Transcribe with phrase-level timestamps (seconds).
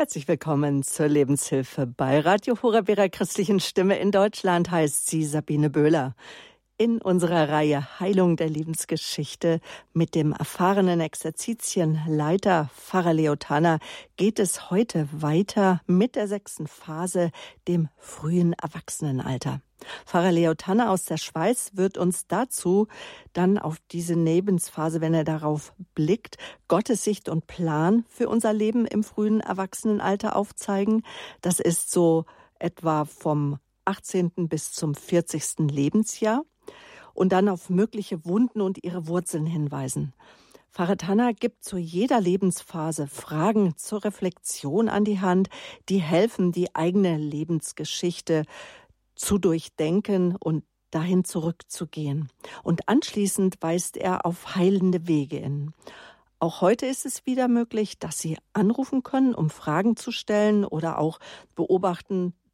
[0.00, 5.68] Herzlich willkommen zur Lebenshilfe bei Radio Horeb Ihrer christlichen Stimme in Deutschland heißt sie Sabine
[5.68, 6.14] Böhler.
[6.80, 9.60] In unserer Reihe Heilung der Lebensgeschichte
[9.92, 13.80] mit dem erfahrenen Exerzitienleiter Pfarrer Leotana
[14.16, 17.32] geht es heute weiter mit der sechsten Phase,
[17.68, 19.60] dem frühen Erwachsenenalter.
[20.06, 22.88] Pfarrer Leo Tanner aus der Schweiz wird uns dazu
[23.34, 28.86] dann auf diese Lebensphase, wenn er darauf blickt, Gottes Sicht und Plan für unser Leben
[28.86, 31.02] im frühen Erwachsenenalter aufzeigen.
[31.42, 32.24] Das ist so
[32.58, 34.48] etwa vom 18.
[34.48, 35.70] bis zum 40.
[35.70, 36.42] Lebensjahr
[37.20, 40.14] und dann auf mögliche Wunden und ihre Wurzeln hinweisen.
[40.70, 45.50] Pfarrer Tanner gibt zu jeder Lebensphase Fragen zur Reflexion an die Hand,
[45.90, 48.44] die helfen, die eigene Lebensgeschichte
[49.16, 52.30] zu durchdenken und dahin zurückzugehen.
[52.62, 55.74] Und anschließend weist er auf heilende Wege hin.
[56.38, 60.98] Auch heute ist es wieder möglich, dass Sie anrufen können, um Fragen zu stellen oder
[60.98, 61.18] auch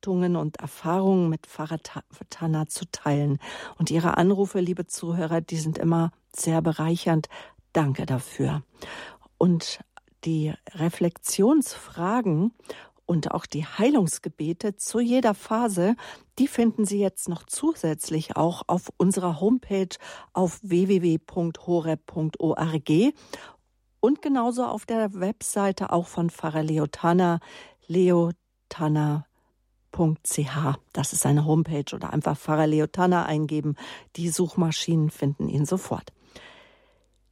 [0.06, 3.38] Beobachtungen und Erfahrungen mit Faratana zu teilen.
[3.76, 7.26] Und Ihre Anrufe, liebe Zuhörer, die sind immer sehr bereichernd.
[7.72, 8.62] Danke dafür.
[9.36, 9.80] Und
[10.24, 12.52] die Reflexionsfragen
[13.04, 15.96] und auch die Heilungsgebete zu jeder Phase,
[16.38, 19.96] die finden Sie jetzt noch zusätzlich auch auf unserer Homepage
[20.32, 21.32] auf www.horeb.org
[24.00, 27.40] und genauso auf der Webseite auch von Pfarrer Leotana,
[29.96, 30.78] leotana.ch.
[30.92, 33.76] Das ist seine Homepage oder einfach Pfarrer Leotana eingeben.
[34.16, 36.12] Die Suchmaschinen finden ihn sofort.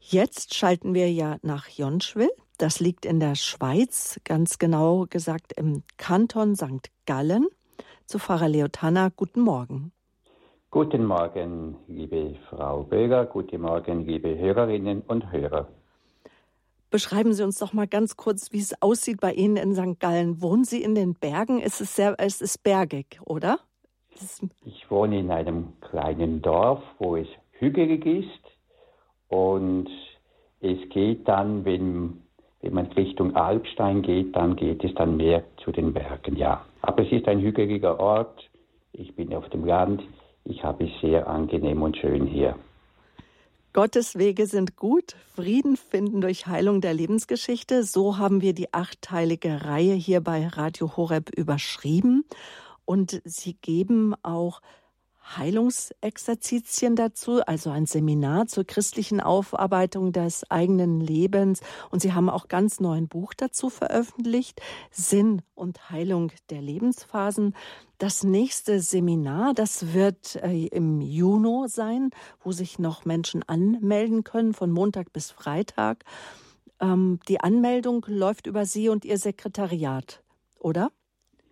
[0.00, 2.30] Jetzt schalten wir ja nach Jonschwil.
[2.58, 6.90] Das liegt in der Schweiz, ganz genau gesagt im Kanton St.
[7.06, 7.46] Gallen.
[8.06, 9.92] Zu Pfarrer Leotana, guten Morgen.
[10.70, 15.68] Guten Morgen, liebe Frau Böger, guten Morgen, liebe Hörerinnen und Hörer.
[16.94, 19.98] Beschreiben Sie uns doch mal ganz kurz, wie es aussieht bei Ihnen in St.
[19.98, 20.40] Gallen.
[20.40, 21.60] Wohnen Sie in den Bergen?
[21.60, 23.58] Es ist sehr, es ist bergig, oder?
[24.64, 27.26] Ich wohne in einem kleinen Dorf, wo es
[27.58, 28.44] hügelig ist
[29.26, 29.88] und
[30.60, 32.22] es geht dann, wenn
[32.62, 36.64] wenn man Richtung Alpstein geht, dann geht es dann mehr zu den Bergen, ja.
[36.82, 38.48] Aber es ist ein hügeliger Ort.
[38.92, 40.00] Ich bin auf dem Land.
[40.44, 42.54] Ich habe es sehr angenehm und schön hier.
[43.74, 47.82] Gottes Wege sind gut, Frieden finden durch Heilung der Lebensgeschichte.
[47.82, 52.24] So haben wir die achteilige Reihe hier bei Radio Horeb überschrieben.
[52.84, 54.62] Und sie geben auch
[55.24, 61.60] Heilungsexerzitien dazu, also ein Seminar zur christlichen Aufarbeitung des eigenen Lebens.
[61.90, 67.54] Und Sie haben auch ganz neuen Buch dazu veröffentlicht, Sinn und Heilung der Lebensphasen.
[67.98, 72.10] Das nächste Seminar, das wird äh, im Juni sein,
[72.42, 76.04] wo sich noch Menschen anmelden können, von Montag bis Freitag.
[76.80, 80.22] Ähm, die Anmeldung läuft über Sie und Ihr Sekretariat,
[80.58, 80.90] oder?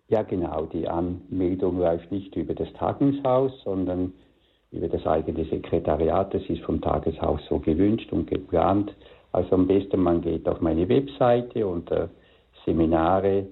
[0.09, 0.65] Ja, genau.
[0.65, 4.13] Die Anmeldung läuft nicht über das Tagungshaus, sondern
[4.71, 6.33] über das eigene Sekretariat.
[6.33, 8.93] Das ist vom Tageshaus so gewünscht und geplant.
[9.31, 12.09] Also am besten, man geht auf meine Webseite unter
[12.65, 13.47] Seminare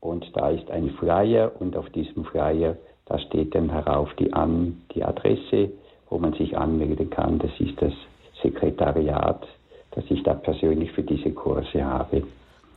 [0.00, 4.82] und da ist ein Flyer und auf diesem Flyer, da steht dann herauf die, An
[4.94, 5.70] die Adresse,
[6.08, 7.38] wo man sich anmelden kann.
[7.38, 7.92] Das ist das
[8.42, 9.46] Sekretariat,
[9.92, 12.22] das ich da persönlich für diese Kurse habe.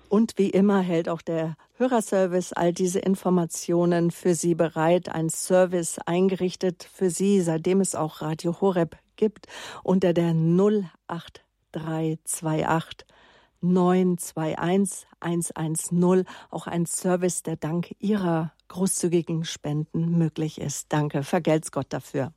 [0.09, 5.07] Und wie immer hält auch der Hörerservice all diese Informationen für Sie bereit.
[5.07, 9.45] Ein Service eingerichtet für Sie, seitdem es auch Radio Horeb gibt,
[9.83, 13.05] unter der 08328
[13.61, 16.25] 921 110.
[16.49, 20.91] Auch ein Service, der dank Ihrer großzügigen Spenden möglich ist.
[20.91, 22.33] Danke, vergelt's Gott dafür.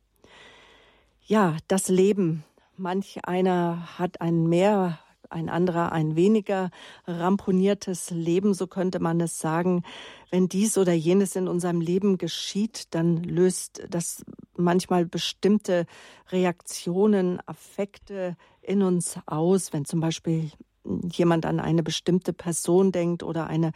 [1.25, 2.43] Ja, das Leben.
[2.77, 6.69] Manch einer hat ein mehr ein anderer ein weniger
[7.07, 9.83] ramponiertes Leben, so könnte man es sagen.
[10.31, 14.23] Wenn dies oder jenes in unserem Leben geschieht, dann löst das
[14.55, 15.85] manchmal bestimmte
[16.31, 19.73] Reaktionen, Affekte in uns aus.
[19.73, 20.51] Wenn zum Beispiel
[20.85, 23.71] jemand an eine bestimmte Person denkt oder eine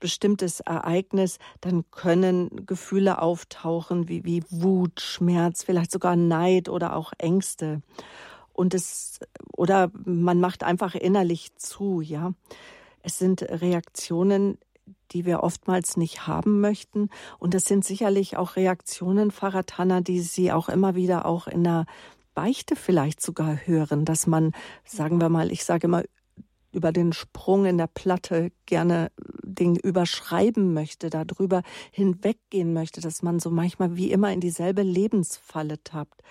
[0.00, 7.12] bestimmtes Ereignis, dann können Gefühle auftauchen wie, wie Wut, Schmerz, vielleicht sogar Neid oder auch
[7.18, 7.82] Ängste
[8.52, 9.20] und es
[9.56, 12.32] oder man macht einfach innerlich zu, ja.
[13.02, 14.58] Es sind Reaktionen,
[15.12, 17.08] die wir oftmals nicht haben möchten.
[17.38, 21.86] Und es sind sicherlich auch Reaktionen, Faratana, die Sie auch immer wieder auch in der
[22.34, 24.52] Beichte vielleicht sogar hören, dass man,
[24.84, 26.02] sagen wir mal, ich sage immer,
[26.72, 29.10] über den Sprung in der Platte gerne
[29.42, 35.82] den überschreiben möchte, darüber hinweggehen möchte, dass man so manchmal wie immer in dieselbe Lebensfalle
[35.84, 36.22] tappt.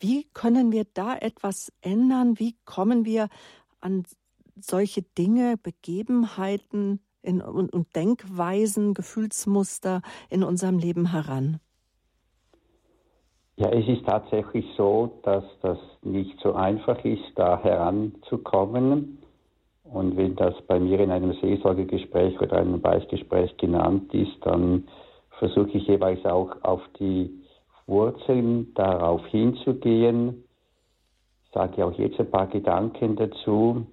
[0.00, 2.38] Wie können wir da etwas ändern?
[2.38, 3.28] Wie kommen wir
[3.80, 4.04] an
[4.60, 11.60] solche Dinge, Begebenheiten in, und, und Denkweisen, Gefühlsmuster in unserem Leben heran?
[13.56, 19.18] Ja, es ist tatsächlich so, dass das nicht so einfach ist, da heranzukommen.
[19.82, 24.86] Und wenn das bei mir in einem Seelsorgegespräch oder einem Beichtgespräch genannt ist, dann
[25.38, 27.37] versuche ich jeweils auch auf die
[27.88, 30.44] Wurzeln darauf hinzugehen.
[31.44, 33.86] Ich sage auch jetzt ein paar Gedanken dazu.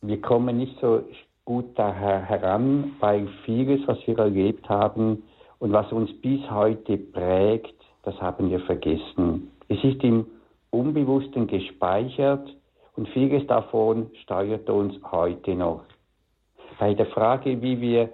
[0.00, 1.02] Wir kommen nicht so
[1.44, 5.22] gut daher heran, weil vieles, was wir erlebt haben
[5.58, 9.50] und was uns bis heute prägt, das haben wir vergessen.
[9.68, 10.26] Es ist im
[10.70, 12.48] Unbewussten gespeichert
[12.96, 15.84] und vieles davon steuert uns heute noch.
[16.78, 18.10] Bei der Frage, wie wir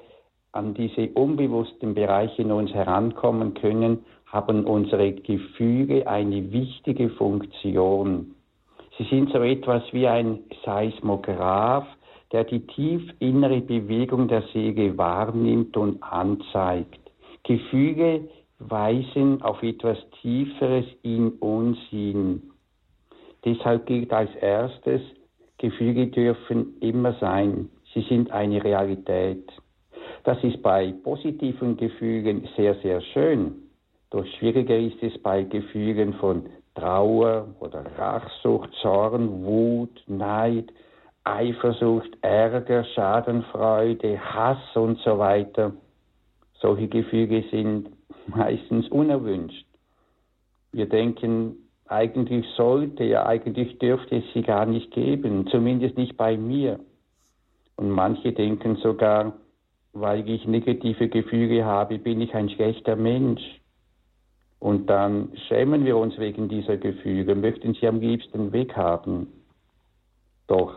[0.52, 4.04] an diese unbewussten Bereiche in uns herankommen können,
[4.34, 8.34] haben unsere Gefühle eine wichtige Funktion.
[8.98, 11.86] Sie sind so etwas wie ein Seismograph,
[12.32, 16.98] der die tief innere Bewegung der Seele wahrnimmt und anzeigt.
[17.44, 18.28] Gefühle
[18.58, 22.42] weisen auf etwas Tieferes in uns hin.
[23.44, 25.00] Deshalb gilt als erstes,
[25.58, 27.69] Gefühle dürfen immer sein.
[27.92, 29.48] Sie sind eine Realität.
[30.25, 33.63] Das ist bei positiven Gefühlen sehr, sehr schön.
[34.14, 36.46] Doch schwieriger ist es bei Gefühlen von
[36.76, 40.72] Trauer oder Rachsucht, Zorn, Wut, Neid,
[41.25, 45.72] Eifersucht, Ärger, Schadenfreude, Hass und so weiter.
[46.61, 47.88] Solche Gefühle sind
[48.28, 49.66] meistens unerwünscht.
[50.70, 51.56] Wir denken,
[51.88, 56.78] eigentlich sollte, ja eigentlich dürfte es sie gar nicht geben, zumindest nicht bei mir.
[57.75, 59.32] Und manche denken sogar,
[59.93, 63.43] weil ich negative Gefühle habe, bin ich ein schlechter Mensch.
[64.64, 69.26] Und dann schämen wir uns wegen dieser Gefühle, möchten sie am liebsten weghaben.
[70.46, 70.76] Doch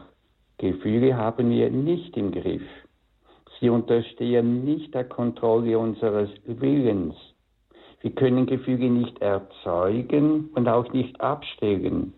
[0.58, 2.68] Gefühle haben wir nicht im Griff.
[3.58, 7.16] Sie unterstehen nicht der Kontrolle unseres Willens.
[8.02, 12.12] Wir können Gefühle nicht erzeugen und auch nicht abstellen.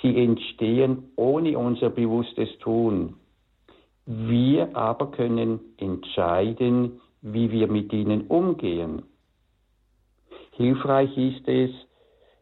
[0.00, 3.16] Sie entstehen ohne unser bewusstes Tun.
[4.06, 9.02] Wir aber können entscheiden, wie wir mit ihnen umgehen.
[10.56, 11.70] Hilfreich ist es,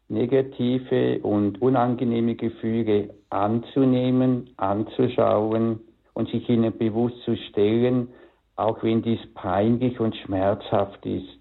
[0.07, 5.79] negative und unangenehme Gefühle anzunehmen, anzuschauen
[6.13, 8.09] und sich ihnen bewusst zu stellen,
[8.55, 11.39] auch wenn dies peinlich und schmerzhaft ist.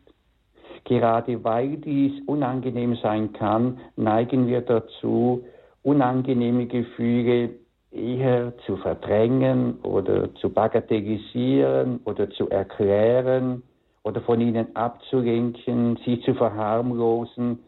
[0.84, 5.44] Gerade weil dies unangenehm sein kann, neigen wir dazu,
[5.82, 7.50] unangenehme Gefühle
[7.90, 13.62] eher zu verdrängen oder zu bagatellisieren oder zu erklären
[14.04, 17.60] oder von ihnen abzulenken, sie zu verharmlosen,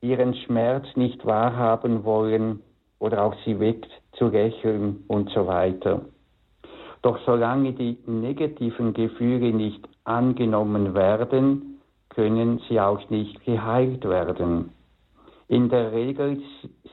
[0.00, 2.60] ihren Schmerz nicht wahrhaben wollen
[2.98, 6.02] oder auch sie wegzulächeln und so weiter.
[7.02, 11.80] Doch solange die negativen Gefühle nicht angenommen werden,
[12.10, 14.70] können sie auch nicht geheilt werden.
[15.48, 16.40] In der Regel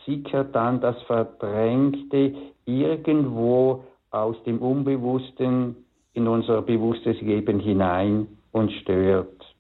[0.06, 2.34] sickert dann das Verdrängte
[2.66, 5.76] irgendwo aus dem Unbewussten
[6.14, 9.56] in unser bewusstes Leben hinein und stört.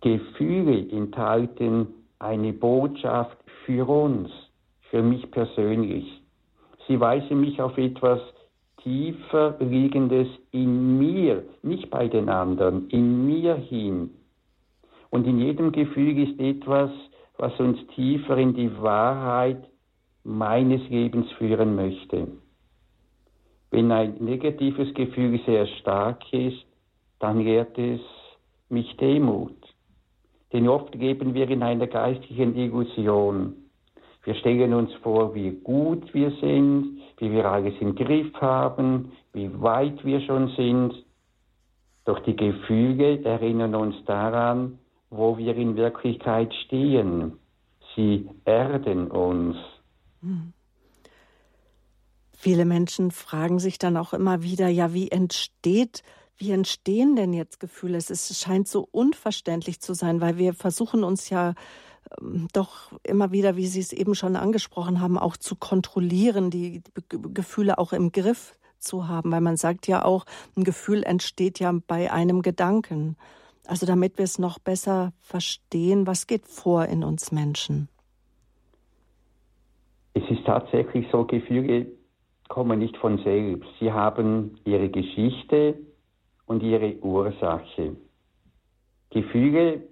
[0.00, 1.88] Gefühle enthalten
[2.18, 4.30] eine Botschaft für uns,
[4.90, 6.22] für mich persönlich.
[6.86, 8.20] Sie weisen mich auf etwas
[8.82, 14.10] tiefer liegendes in mir, nicht bei den anderen, in mir hin.
[15.10, 16.90] Und in jedem Gefühl ist etwas,
[17.38, 19.68] was uns tiefer in die Wahrheit
[20.24, 22.28] meines Lebens führen möchte.
[23.70, 26.64] Wenn ein negatives Gefühl sehr stark ist,
[27.18, 28.00] dann lehrt es
[28.68, 29.56] mich Demut.
[30.52, 33.54] Denn oft leben wir in einer geistlichen Illusion.
[34.24, 39.50] Wir stellen uns vor, wie gut wir sind, wie wir alles im Griff haben, wie
[39.60, 41.04] weit wir schon sind.
[42.04, 44.78] Doch die Gefühle erinnern uns daran,
[45.10, 47.38] wo wir in Wirklichkeit stehen.
[47.94, 49.56] Sie erden uns.
[50.20, 50.52] Hm.
[52.32, 56.02] Viele Menschen fragen sich dann auch immer wieder, ja, wie entsteht
[56.38, 57.98] wie entstehen denn jetzt Gefühle?
[57.98, 61.54] Es scheint so unverständlich zu sein, weil wir versuchen uns ja
[62.20, 66.82] ähm, doch immer wieder, wie Sie es eben schon angesprochen haben, auch zu kontrollieren, die
[67.08, 70.24] Gefühle auch im Griff zu haben, weil man sagt ja auch,
[70.56, 73.16] ein Gefühl entsteht ja bei einem Gedanken.
[73.66, 77.88] Also damit wir es noch besser verstehen, was geht vor in uns Menschen?
[80.14, 81.86] Es ist tatsächlich so, Gefühle
[82.48, 83.68] kommen nicht von selbst.
[83.78, 85.74] Sie haben ihre Geschichte,
[86.48, 87.96] und ihre Ursache.
[89.10, 89.82] Gefühle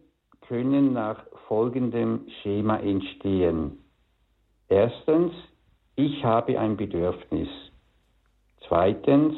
[0.49, 3.79] können nach folgendem Schema entstehen.
[4.69, 5.33] Erstens,
[5.95, 7.49] ich habe ein Bedürfnis.
[8.67, 9.35] Zweitens,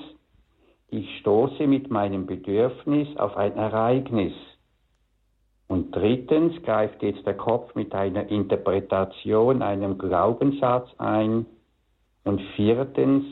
[0.89, 4.33] ich stoße mit meinem Bedürfnis auf ein Ereignis.
[5.67, 11.45] Und drittens greift jetzt der Kopf mit einer Interpretation, einem Glaubenssatz ein.
[12.25, 13.25] Und viertens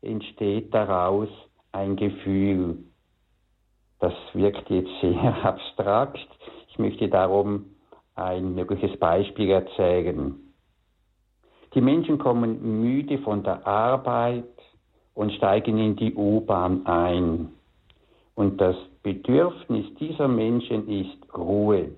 [0.00, 1.28] entsteht daraus
[1.72, 2.78] ein Gefühl.
[4.02, 6.18] Das wirkt jetzt sehr abstrakt.
[6.68, 7.66] Ich möchte darum
[8.16, 10.34] ein mögliches Beispiel erzählen.
[11.72, 14.44] Die Menschen kommen müde von der Arbeit
[15.14, 17.52] und steigen in die U-Bahn ein.
[18.34, 21.92] Und das Bedürfnis dieser Menschen ist Ruhe.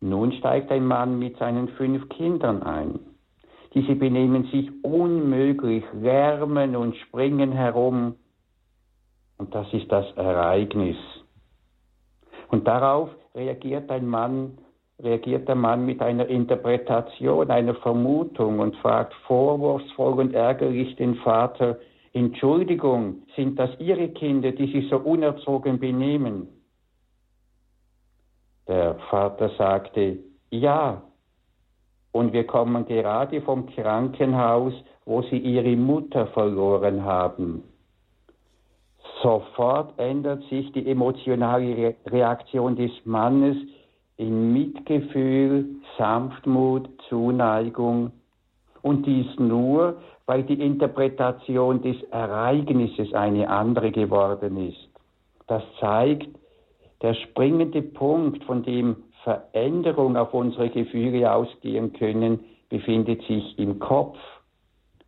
[0.00, 3.00] Nun steigt ein Mann mit seinen fünf Kindern ein.
[3.74, 8.14] Diese benehmen sich unmöglich, lärmen und springen herum.
[9.38, 10.96] Und das ist das Ereignis.
[12.48, 14.58] Und darauf reagiert ein Mann,
[15.02, 21.78] reagiert der Mann mit einer Interpretation, einer Vermutung und fragt vorwurfsvoll und ärgerlich den Vater,
[22.12, 26.48] Entschuldigung, sind das Ihre Kinder, die sich so unerzogen benehmen?
[28.66, 30.18] Der Vater sagte,
[30.50, 31.02] ja.
[32.12, 34.72] Und wir kommen gerade vom Krankenhaus,
[35.04, 37.62] wo Sie Ihre Mutter verloren haben.
[39.26, 43.56] Sofort ändert sich die emotionale Reaktion des Mannes
[44.18, 45.64] in Mitgefühl,
[45.98, 48.12] Sanftmut, Zuneigung.
[48.82, 54.88] Und dies nur, weil die Interpretation des Ereignisses eine andere geworden ist.
[55.48, 56.28] Das zeigt,
[57.02, 64.18] der springende Punkt, von dem Veränderung auf unsere Gefühle ausgehen können, befindet sich im Kopf.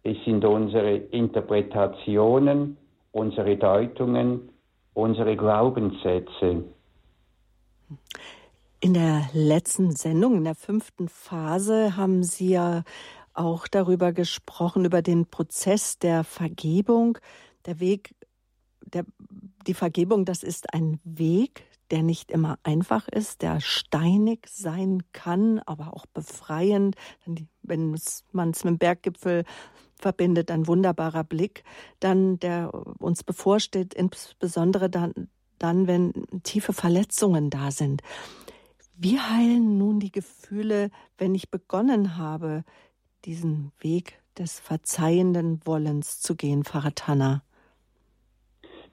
[0.02, 2.76] Es sind unsere Interpretationen,
[3.18, 4.48] unsere Deutungen,
[4.94, 6.64] unsere Glaubenssätze.
[8.80, 12.84] In der letzten Sendung, in der fünften Phase, haben Sie ja
[13.34, 17.18] auch darüber gesprochen, über den Prozess der Vergebung.
[17.66, 18.14] Der Weg,
[18.84, 19.04] der,
[19.66, 25.60] die Vergebung, das ist ein Weg, der nicht immer einfach ist, der steinig sein kann,
[25.66, 26.96] aber auch befreiend.
[27.62, 27.96] Wenn
[28.32, 29.44] man es mit dem Berggipfel
[30.02, 31.64] verbindet, ein wunderbarer Blick,
[32.00, 35.28] dann der uns bevorsteht, insbesondere dann,
[35.58, 36.12] dann, wenn
[36.42, 38.02] tiefe Verletzungen da sind.
[38.96, 42.64] Wie heilen nun die Gefühle, wenn ich begonnen habe,
[43.24, 46.64] diesen Weg des verzeihenden Wollens zu gehen,
[46.94, 47.42] Tanner?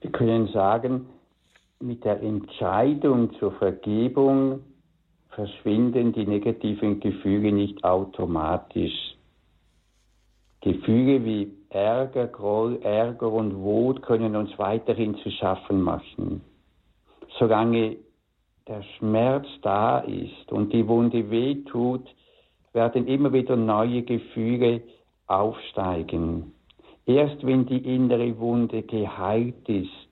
[0.00, 1.06] Wir können sagen,
[1.80, 4.60] mit der Entscheidung zur Vergebung
[5.30, 9.15] verschwinden die negativen Gefühle nicht automatisch.
[10.66, 16.40] Gefühle wie Ärger, Groll, Ärger und Wut können uns weiterhin zu schaffen machen.
[17.38, 17.98] Solange
[18.66, 22.02] der Schmerz da ist und die Wunde wehtut,
[22.72, 24.82] werden immer wieder neue Gefühle
[25.28, 26.52] aufsteigen.
[27.06, 30.10] Erst wenn die innere Wunde geheilt ist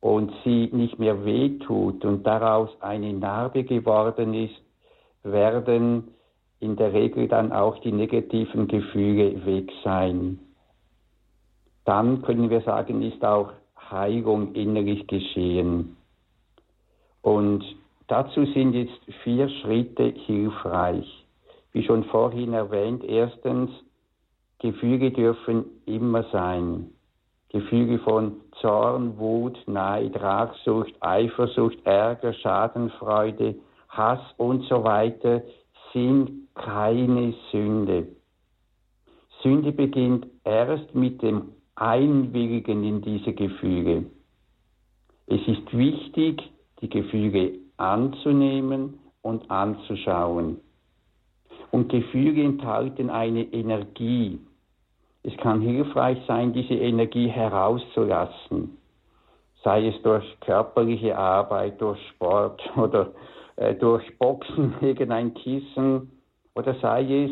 [0.00, 4.60] und sie nicht mehr wehtut und daraus eine Narbe geworden ist,
[5.22, 6.14] werden
[6.60, 10.38] in der Regel dann auch die negativen Gefühle weg sein.
[11.84, 13.52] Dann können wir sagen, ist auch
[13.90, 15.96] Heilung innerlich geschehen.
[17.22, 17.64] Und
[18.06, 21.26] dazu sind jetzt vier Schritte hilfreich.
[21.72, 23.70] Wie schon vorhin erwähnt, erstens,
[24.58, 26.90] Gefühle dürfen immer sein.
[27.48, 33.56] Gefühle von Zorn, Wut, Neid, Rachsucht, Eifersucht, Ärger, Schadenfreude,
[33.88, 35.42] Hass und so weiter
[35.92, 38.08] sind keine Sünde.
[39.42, 44.04] Sünde beginnt erst mit dem Einwilligen in diese Gefühle.
[45.26, 46.42] Es ist wichtig,
[46.82, 50.58] die Gefühle anzunehmen und anzuschauen.
[51.70, 54.38] Und Gefühle enthalten eine Energie.
[55.22, 58.76] Es kann hilfreich sein, diese Energie herauszulassen,
[59.62, 63.12] sei es durch körperliche Arbeit, durch Sport oder
[63.56, 66.10] äh, durch Boxen gegen ein Kissen
[66.60, 67.30] oder sei es,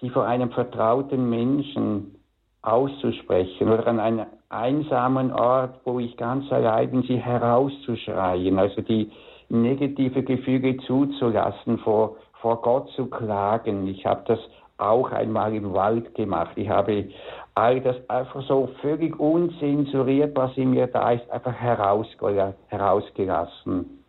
[0.00, 2.16] sie vor einem vertrauten Menschen
[2.62, 9.12] auszusprechen oder an einem einsamen Ort, wo ich ganz allein bin, sie herauszuschreien, also die
[9.48, 13.86] negative Gefühle zuzulassen, vor, vor Gott zu klagen.
[13.86, 14.40] Ich habe das
[14.78, 16.52] auch einmal im Wald gemacht.
[16.56, 17.08] Ich habe
[17.54, 24.04] all das einfach so völlig unzensuriert, was in mir da ist, einfach herausgelassen.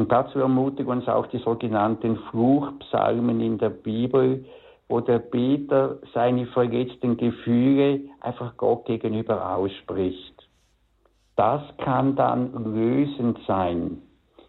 [0.00, 4.46] Und dazu ermutigt uns auch die sogenannten Fluchpsalmen in der Bibel,
[4.88, 10.48] wo der Beter seine verletzten Gefühle einfach Gott gegenüber ausspricht.
[11.36, 14.00] Das kann dann lösend sein.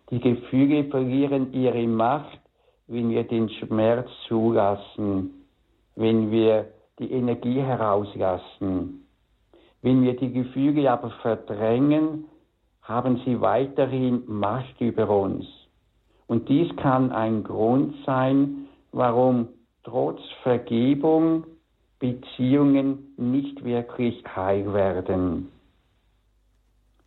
[0.09, 2.39] Die Gefühle verlieren ihre Macht,
[2.87, 5.31] wenn wir den Schmerz zulassen,
[5.97, 9.05] wenn wir die Energie herauslassen.
[9.81, 12.27] Wenn wir die Gefühle aber verdrängen,
[12.91, 15.45] haben sie weiterhin Macht über uns.
[16.27, 19.47] Und dies kann ein Grund sein, warum
[19.83, 21.45] trotz Vergebung
[21.99, 25.51] Beziehungen nicht wirklich heil werden.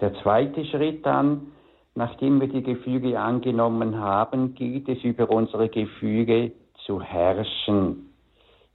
[0.00, 1.48] Der zweite Schritt dann,
[1.94, 6.52] nachdem wir die Gefüge angenommen haben, gilt es über unsere Gefüge
[6.86, 8.10] zu herrschen.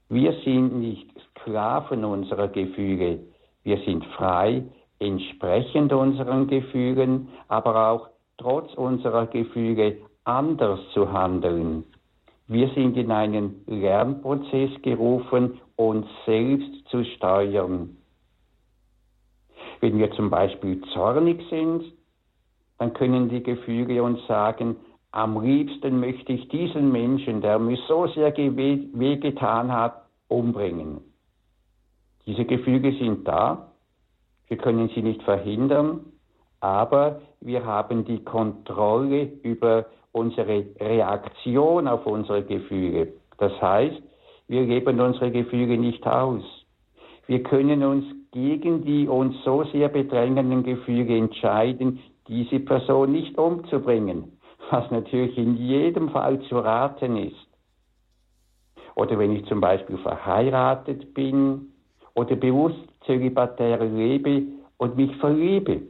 [0.10, 3.20] Wir sind nicht Sklaven unserer Gefüge,
[3.64, 4.64] wir sind frei,
[5.00, 11.84] entsprechend unseren Gefügen, aber auch trotz unserer Gefüge anders zu handeln.
[12.48, 17.96] Wir sind in einen Lernprozess gerufen, uns selbst zu steuern.
[19.82, 21.84] Wenn wir zum Beispiel zornig sind,
[22.78, 24.76] dann können die Gefühle uns sagen,
[25.12, 31.02] am liebsten möchte ich diesen Menschen, der mir so sehr wehgetan hat, umbringen.
[32.26, 33.69] Diese Gefühle sind da,
[34.50, 36.02] wir können sie nicht verhindern,
[36.60, 43.14] aber wir haben die Kontrolle über unsere Reaktion auf unsere Gefühle.
[43.38, 44.02] Das heißt,
[44.48, 46.44] wir geben unsere Gefühle nicht aus.
[47.28, 54.38] Wir können uns gegen die uns so sehr bedrängenden Gefühle entscheiden, diese Person nicht umzubringen,
[54.72, 57.48] was natürlich in jedem Fall zu raten ist.
[58.96, 61.72] Oder wenn ich zum Beispiel verheiratet bin
[62.16, 64.44] oder bewusst zölibatär lebe
[64.78, 65.82] und mich verliebe.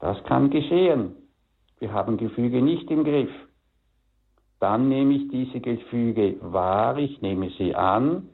[0.00, 1.14] Das kann geschehen.
[1.78, 3.30] Wir haben Gefüge nicht im Griff.
[4.60, 8.28] Dann nehme ich diese Gefüge wahr, ich nehme sie an,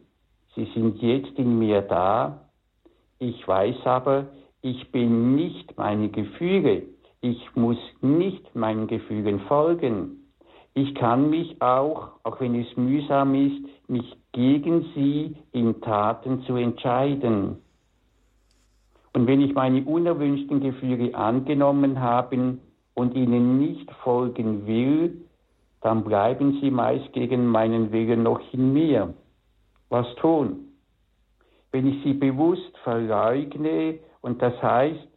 [0.55, 2.49] sie sind jetzt in mir da.
[3.21, 4.27] Ich weiß aber,
[4.61, 6.83] ich bin nicht meine Gefüge.
[7.21, 10.29] Ich muss nicht meinen Gefügen folgen.
[10.75, 16.57] Ich kann mich auch, auch wenn es mühsam ist, mich gegen sie in Taten zu
[16.57, 17.59] entscheiden.
[19.13, 22.59] Und wenn ich meine unerwünschten Gefühle angenommen habe
[22.95, 25.23] und ihnen nicht folgen will,
[25.81, 29.15] dann bleiben sie meist gegen meinen Willen noch in mir.
[29.89, 30.69] Was tun?
[31.71, 35.09] Wenn ich sie bewusst verleugne, und das heißt,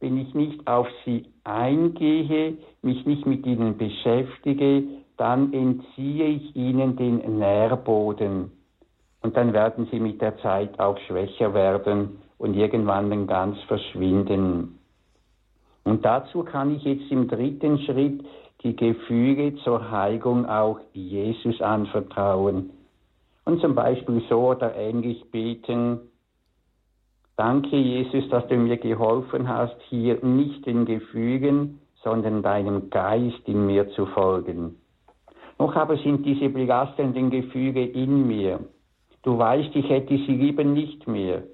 [0.00, 4.84] wenn ich nicht auf sie eingehe, mich nicht mit ihnen beschäftige,
[5.16, 8.50] dann entziehe ich ihnen den Nährboden.
[9.22, 14.76] Und dann werden sie mit der Zeit auch schwächer werden und irgendwann dann ganz verschwinden.
[15.84, 18.24] Und dazu kann ich jetzt im dritten Schritt
[18.64, 22.70] die Gefühle zur Heilung auch Jesus anvertrauen.
[23.44, 26.00] Und zum Beispiel so oder ähnlich beten,
[27.36, 33.66] Danke, Jesus, dass du mir geholfen hast, hier nicht den Gefügen, sondern deinem Geist in
[33.66, 34.76] mir zu folgen.
[35.60, 38.58] Noch aber sind diese belastenden Gefüge in mir.
[39.22, 41.44] Du weißt, ich hätte sie lieber nicht mehr.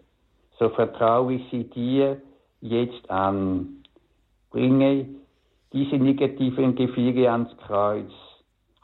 [0.59, 2.21] So vertraue ich sie dir
[2.61, 3.85] jetzt an.
[4.51, 5.07] Bringe
[5.73, 8.11] diese negativen Gefühle ans Kreuz.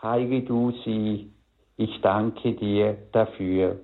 [0.02, 1.30] Heile du sie.
[1.76, 3.80] Ich danke dir dafür.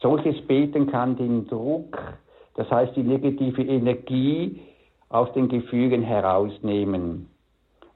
[0.00, 1.98] Solches Beten kann den Druck,
[2.54, 4.60] das heißt die negative Energie
[5.08, 7.28] aus den Gefügen herausnehmen.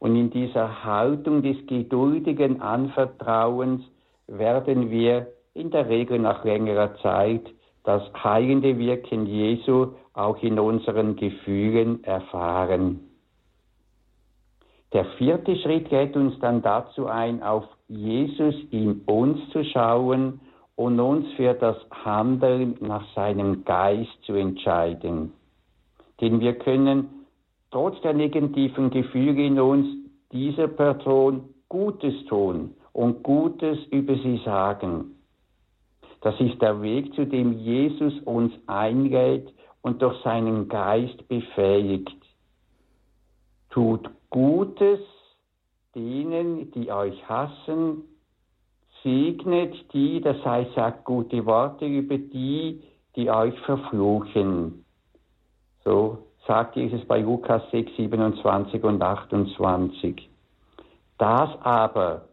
[0.00, 3.82] Und in dieser Haltung des geduldigen Anvertrauens
[4.26, 7.42] werden wir in der Regel nach längerer Zeit
[7.84, 13.00] das heilende Wirken Jesu auch in unseren Gefühlen erfahren.
[14.92, 20.40] Der vierte Schritt lädt uns dann dazu ein, auf Jesus in uns zu schauen
[20.76, 25.32] und uns für das Handeln nach seinem Geist zu entscheiden.
[26.20, 27.26] Denn wir können
[27.70, 29.86] trotz der negativen Gefühle in uns
[30.30, 35.16] dieser Person Gutes tun und Gutes über sie sagen.
[36.22, 42.16] Das ist der Weg, zu dem Jesus uns einlädt und durch seinen Geist befähigt.
[43.70, 45.00] Tut Gutes
[45.94, 48.04] denen, die euch hassen,
[49.02, 52.82] segnet die, das heißt, sagt gute Worte über die,
[53.16, 54.84] die euch verfluchen.
[55.84, 60.28] So sagt Jesus bei Lukas 6, 27 und 28.
[61.18, 62.28] Das aber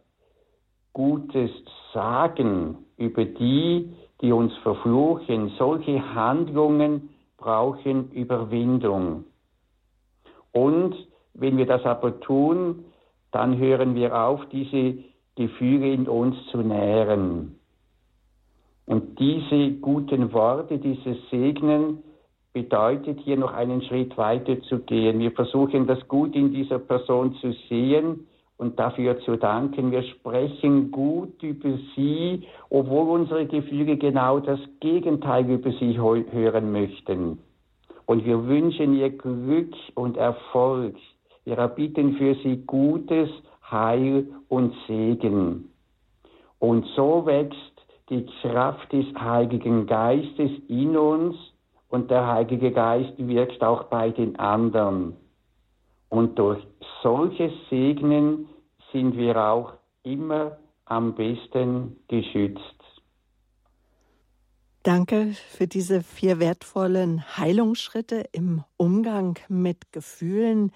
[0.92, 1.50] Gutes
[1.92, 7.08] sagen über die, die uns verfluchen, solche Handlungen
[7.38, 9.24] brauchen Überwindung.
[10.52, 10.94] Und
[11.34, 12.84] wenn wir das aber tun,
[13.32, 14.98] dann hören wir auf, diese
[15.36, 17.56] Gefühle in uns zu nähren.
[18.84, 22.02] Und diese guten Worte, dieses Segnen,
[22.52, 25.20] bedeutet hier noch einen Schritt weiter zu gehen.
[25.20, 28.26] Wir versuchen das Gut in dieser Person zu sehen
[28.60, 29.90] und dafür zu danken.
[29.90, 37.38] Wir sprechen gut über sie, obwohl unsere Gefühle genau das Gegenteil über sie hören möchten.
[38.04, 40.94] Und wir wünschen ihr Glück und Erfolg.
[41.46, 43.30] Wir erbitten für sie Gutes,
[43.70, 45.70] Heil und Segen.
[46.58, 47.56] Und so wächst
[48.10, 51.34] die Kraft des Heiligen Geistes in uns
[51.88, 55.16] und der Heilige Geist wirkt auch bei den anderen.
[56.10, 56.58] Und durch
[57.02, 58.49] solches Segnen
[58.92, 62.60] sind wir auch immer am besten geschützt.
[64.82, 70.72] Danke für diese vier wertvollen Heilungsschritte im Umgang mit Gefühlen.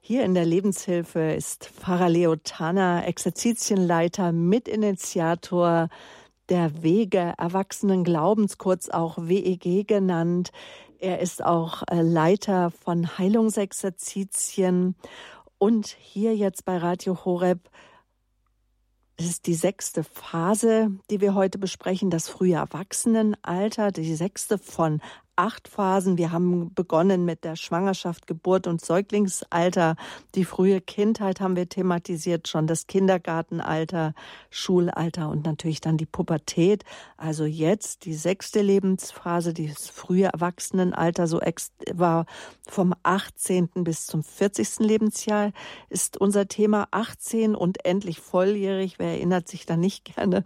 [0.00, 5.88] Hier in der Lebenshilfe ist Pfarrer Leo Tanner, Exerzitienleiter, Mitinitiator
[6.48, 10.50] der Wege Erwachsenen Glaubens, kurz auch WEG genannt.
[10.98, 14.94] Er ist auch äh, Leiter von Heilungsexerzitien
[15.58, 17.70] und hier jetzt bei Radio Horeb
[19.16, 25.00] es ist die sechste Phase, die wir heute besprechen, das frühe Erwachsenenalter, die sechste von
[25.36, 26.18] acht Phasen.
[26.18, 29.96] Wir haben begonnen mit der Schwangerschaft, Geburt und Säuglingsalter.
[30.34, 34.14] Die frühe Kindheit haben wir thematisiert, schon das Kindergartenalter,
[34.50, 36.84] Schulalter und natürlich dann die Pubertät.
[37.16, 41.40] Also jetzt die sechste Lebensphase, das frühe Erwachsenenalter, so
[41.92, 42.26] war
[42.66, 43.68] vom 18.
[43.76, 44.78] bis zum 40.
[44.80, 45.52] Lebensjahr
[45.90, 48.98] ist unser Thema 18 und endlich volljährig.
[48.98, 50.44] Wer erinnert sich da nicht gerne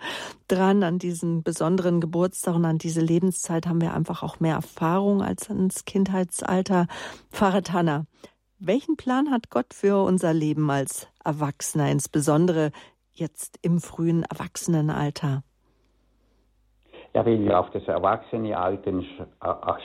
[0.48, 5.22] dran an diesen besonderen Geburtstag und an diese Lebenszeit haben wir einfach auch mehr Erfahrung
[5.22, 6.86] als ins Kindheitsalter.
[7.32, 8.06] Pfarrer Tanner,
[8.60, 12.70] welchen Plan hat Gott für unser Leben als Erwachsener, insbesondere
[13.12, 15.42] jetzt im frühen Erwachsenenalter?
[17.12, 19.02] Ja, wenn wir auf das Erwachsenenalter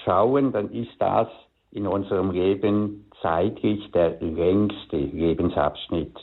[0.05, 1.27] schauen, dann ist das
[1.71, 6.15] in unserem Leben zeitlich der längste Lebensabschnitt.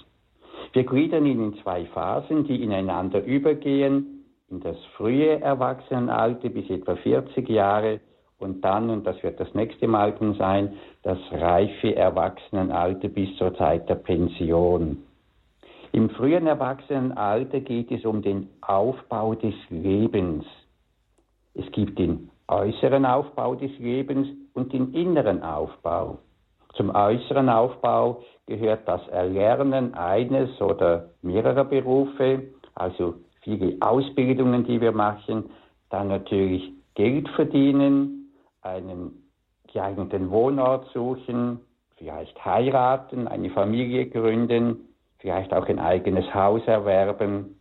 [0.73, 4.25] Wir gliedern ihn in zwei Phasen, die ineinander übergehen.
[4.49, 7.99] In das frühe Erwachsenenalter bis etwa 40 Jahre
[8.41, 13.89] und dann, und das wird das nächste Mal sein, das reife Erwachsenenalter bis zur Zeit
[13.89, 15.03] der Pension.
[15.93, 20.45] Im frühen Erwachsenenalter geht es um den Aufbau des Lebens.
[21.55, 26.19] Es gibt den äußeren Aufbau des Lebens und den inneren Aufbau.
[26.75, 34.93] Zum äußeren Aufbau gehört das Erlernen eines oder mehrerer Berufe, also viele Ausbildungen, die wir
[34.93, 35.51] machen,
[35.91, 38.20] dann natürlich Geld verdienen,
[38.63, 39.31] einen
[39.73, 41.61] geeigneten Wohnort suchen,
[41.97, 47.57] vielleicht heiraten, eine Familie gründen, vielleicht auch ein eigenes Haus erwerben.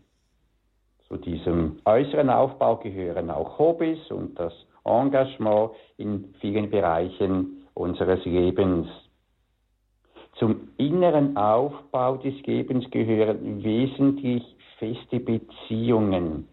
[1.08, 4.54] Zu diesem äußeren Aufbau gehören auch Hobbys und das
[4.86, 8.88] Engagement in vielen Bereichen unseres Lebens.
[10.36, 14.44] Zum inneren Aufbau des Lebens gehören wesentlich
[14.78, 16.48] feste Beziehungen,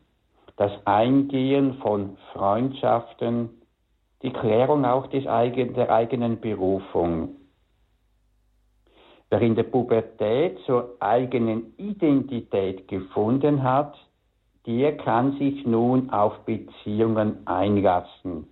[0.56, 3.50] das Eingehen von Freundschaften,
[4.26, 7.36] die Klärung auch des eigen, der eigenen Berufung.
[9.30, 13.96] Wer in der Pubertät zur eigenen Identität gefunden hat,
[14.66, 18.48] der kann sich nun auf Beziehungen einlassen.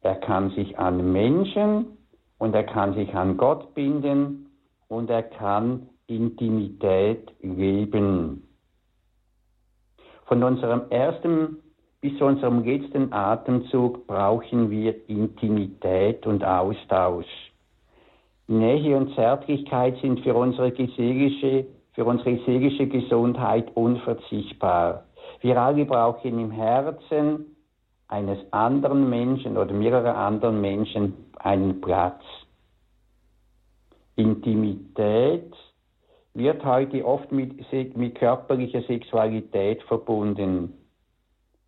[0.00, 1.98] Er kann sich an Menschen
[2.38, 4.46] und er kann sich an Gott binden
[4.86, 8.46] und er kann Intimität leben.
[10.26, 11.56] Von unserem ersten
[12.00, 17.26] bis zu unserem letzten Atemzug brauchen wir Intimität und Austausch.
[18.48, 25.04] Nähe und Zärtlichkeit sind für unsere seelische, für unsere seelische Gesundheit unverzichtbar.
[25.40, 27.56] Wir alle brauchen im Herzen
[28.08, 32.22] eines anderen Menschen oder mehrerer anderen Menschen einen Platz.
[34.16, 35.52] Intimität
[36.34, 37.54] wird heute oft mit,
[37.96, 40.79] mit körperlicher Sexualität verbunden.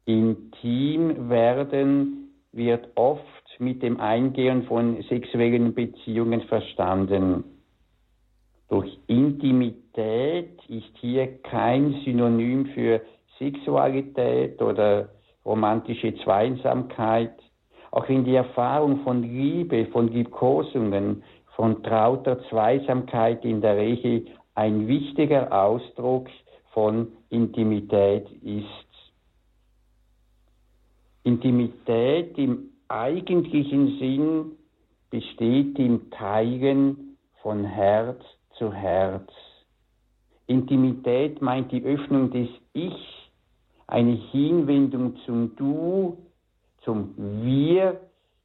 [0.05, 3.23] Intim werden wird oft
[3.59, 7.45] mit dem Eingehen von sexuellen Beziehungen verstanden.
[8.69, 13.01] Durch Intimität ist hier kein Synonym für
[13.39, 15.11] Sexualität oder
[15.45, 17.35] romantische Zweisamkeit.
[17.91, 21.23] Auch in die Erfahrung von Liebe, von Liebkosungen,
[21.55, 26.29] von trauter Zweisamkeit in der Ehe ein wichtiger Ausdruck
[26.73, 28.92] von Intimität ist.
[31.25, 34.53] Intimität im eigentlichen Sinn
[35.11, 38.21] besteht im Teilen von Herz
[38.59, 39.31] zu Herz.
[40.47, 43.31] Intimität meint die Öffnung des Ich,
[43.87, 46.19] eine Hinwendung zum Du,
[46.83, 48.01] zum Wir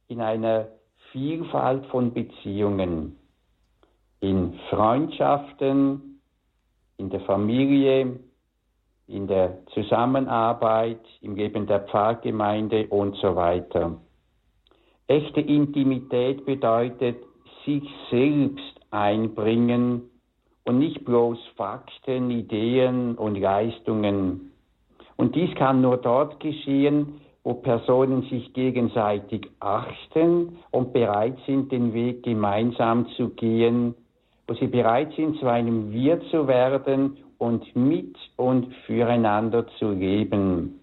[0.08, 0.68] in einer
[1.12, 3.16] Vielfalt von Beziehungen,
[4.20, 6.20] in Freundschaften,
[6.98, 8.18] in der Familie,
[9.08, 13.96] in der Zusammenarbeit, im Leben der Pfarrgemeinde und so weiter.
[15.06, 17.16] Echte Intimität bedeutet
[17.64, 20.02] sich selbst einbringen
[20.64, 24.52] und nicht bloß Fakten, Ideen und Leistungen.
[25.16, 31.94] Und dies kann nur dort geschehen, wo Personen sich gegenseitig achten und bereit sind, den
[31.94, 33.94] Weg gemeinsam zu gehen,
[34.46, 40.80] wo sie bereit sind, zu einem Wir zu werden und mit und füreinander zu leben.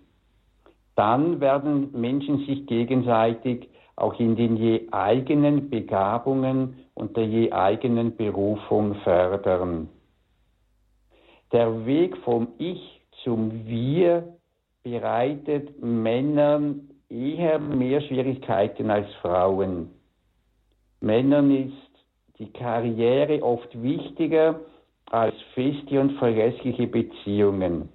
[0.96, 8.16] Dann werden Menschen sich gegenseitig auch in den je eigenen Begabungen und der je eigenen
[8.16, 9.90] Berufung fördern.
[11.52, 14.36] Der Weg vom Ich zum Wir
[14.84, 19.90] bereitet Männern eher mehr Schwierigkeiten als Frauen.
[21.02, 21.74] Männern ist
[22.40, 24.60] die Karriere oft wichtiger
[25.12, 27.90] als feste und verlässliche Beziehungen.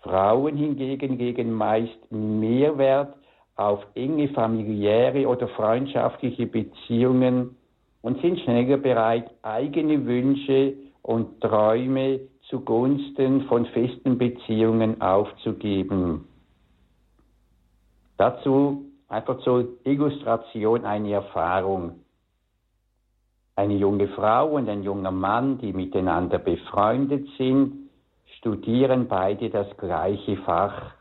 [0.00, 3.14] Frauen hingegen legen meist mehr Wert
[3.56, 7.56] auf enge familiäre oder freundschaftliche Beziehungen
[8.02, 16.26] und sind schneller bereit, eigene Wünsche und Träume zugunsten von festen Beziehungen aufzugeben.
[18.16, 22.01] Dazu einfach zur Illustration eine Erfahrung.
[23.62, 27.90] Eine junge Frau und ein junger Mann, die miteinander befreundet sind,
[28.38, 30.94] studieren beide das gleiche Fach.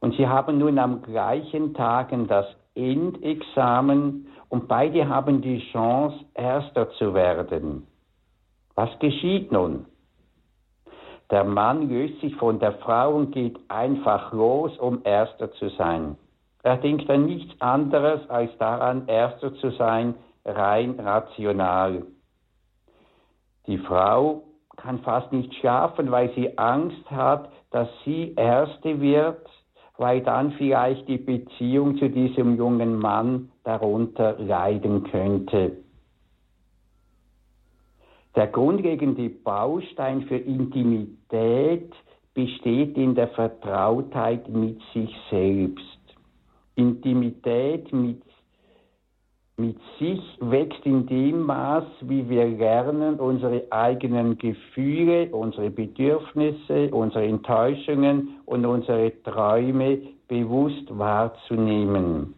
[0.00, 6.92] Und sie haben nun am gleichen Tagen das Endexamen und beide haben die Chance, Erster
[6.92, 7.86] zu werden.
[8.74, 9.84] Was geschieht nun?
[11.30, 16.16] Der Mann löst sich von der Frau und geht einfach los, um Erster zu sein.
[16.62, 22.06] Er denkt an nichts anderes als daran, Erster zu sein, rein rational.
[23.66, 24.44] Die Frau
[24.76, 29.48] kann fast nicht schlafen, weil sie Angst hat, dass sie Erste wird,
[29.98, 35.76] weil dann vielleicht die Beziehung zu diesem jungen Mann darunter leiden könnte.
[38.34, 41.92] Der grundlegende Baustein für Intimität
[42.32, 45.84] besteht in der Vertrautheit mit sich selbst.
[46.76, 48.22] Intimität mit
[49.60, 57.26] mit sich wächst in dem Maß, wie wir lernen, unsere eigenen Gefühle, unsere Bedürfnisse, unsere
[57.26, 62.34] Enttäuschungen und unsere Träume bewusst wahrzunehmen.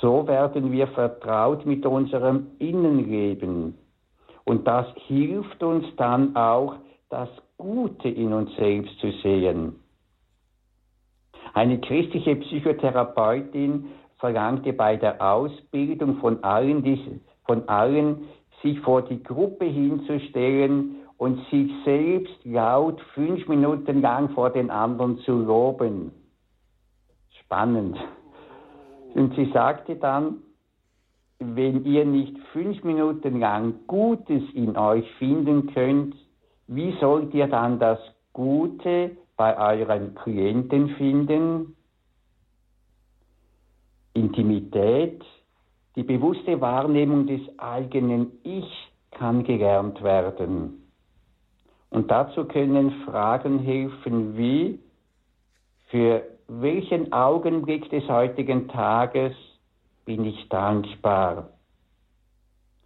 [0.00, 3.74] So werden wir vertraut mit unserem Innenleben.
[4.44, 6.76] Und das hilft uns dann auch,
[7.10, 9.76] das Gute in uns selbst zu sehen.
[11.54, 13.86] Eine christliche Psychotherapeutin
[14.24, 16.82] verlangte bei der Ausbildung von allen,
[17.44, 18.24] von allen
[18.62, 25.18] sich vor die Gruppe hinzustellen und sich selbst laut fünf Minuten lang vor den anderen
[25.18, 26.10] zu loben.
[27.42, 27.98] Spannend.
[29.14, 30.36] Und sie sagte dann,
[31.38, 36.14] wenn ihr nicht fünf Minuten lang Gutes in euch finden könnt,
[36.66, 37.98] wie sollt ihr dann das
[38.32, 41.76] Gute bei euren Klienten finden?
[44.14, 45.22] Intimität,
[45.96, 48.66] die bewusste Wahrnehmung des eigenen Ich
[49.10, 50.90] kann gelernt werden.
[51.90, 54.80] Und dazu können Fragen helfen wie,
[55.90, 59.32] für welchen Augenblick des heutigen Tages
[60.04, 61.50] bin ich dankbar?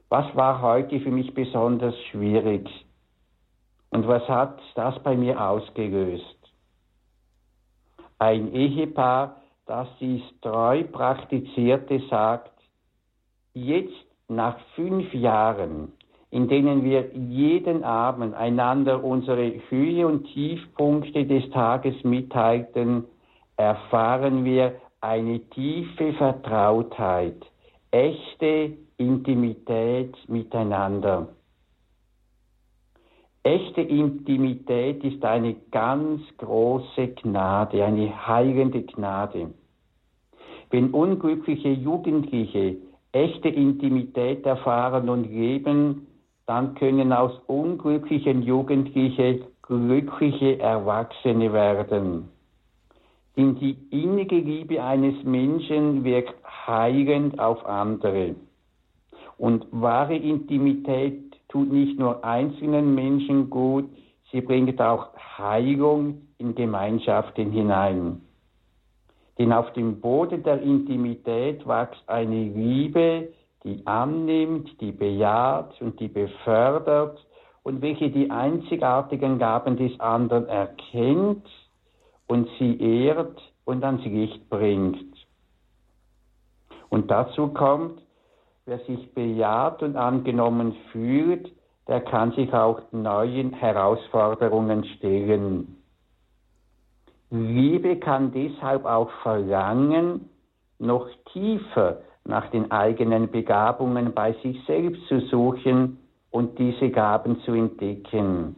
[0.09, 2.69] Was war heute für mich besonders schwierig?
[3.91, 6.25] Und was hat das bei mir ausgelöst?
[8.19, 9.38] Ein Ehepaar
[9.68, 12.50] das dies treu praktizierte, sagt,
[13.52, 15.92] jetzt nach fünf Jahren,
[16.31, 23.04] in denen wir jeden Abend einander unsere Höhe und Tiefpunkte des Tages mitteilten,
[23.57, 27.44] erfahren wir eine tiefe Vertrautheit,
[27.90, 31.28] echte Intimität miteinander.
[33.42, 39.54] Echte Intimität ist eine ganz große Gnade, eine heilende Gnade.
[40.70, 42.76] Wenn unglückliche Jugendliche
[43.12, 46.07] echte Intimität erfahren und leben,
[46.46, 52.28] dann können aus unglücklichen Jugendlichen glückliche Erwachsene werden.
[53.37, 56.35] Denn die innige Liebe eines Menschen wirkt
[56.66, 58.35] heilend auf andere.
[59.37, 63.88] Und wahre Intimität tut nicht nur einzelnen Menschen gut,
[64.33, 68.20] sie bringt auch Heilung in Gemeinschaften hinein.
[69.38, 73.29] Denn auf dem Boden der Intimität wächst eine Liebe,
[73.64, 77.24] die annimmt, die bejaht und die befördert
[77.62, 81.46] und welche die einzigartigen Gaben des anderen erkennt
[82.27, 85.14] und sie ehrt und ans Licht bringt.
[86.88, 88.01] Und dazu kommt,
[88.64, 91.53] wer sich bejaht und angenommen fühlt,
[91.87, 95.78] der kann sich auch neuen Herausforderungen stellen.
[97.31, 100.31] Liebe kann deshalb auch verlangen,
[100.79, 105.99] noch tiefer nach den eigenen Begabungen bei sich selbst zu suchen
[106.31, 108.57] und diese Gaben zu entdecken.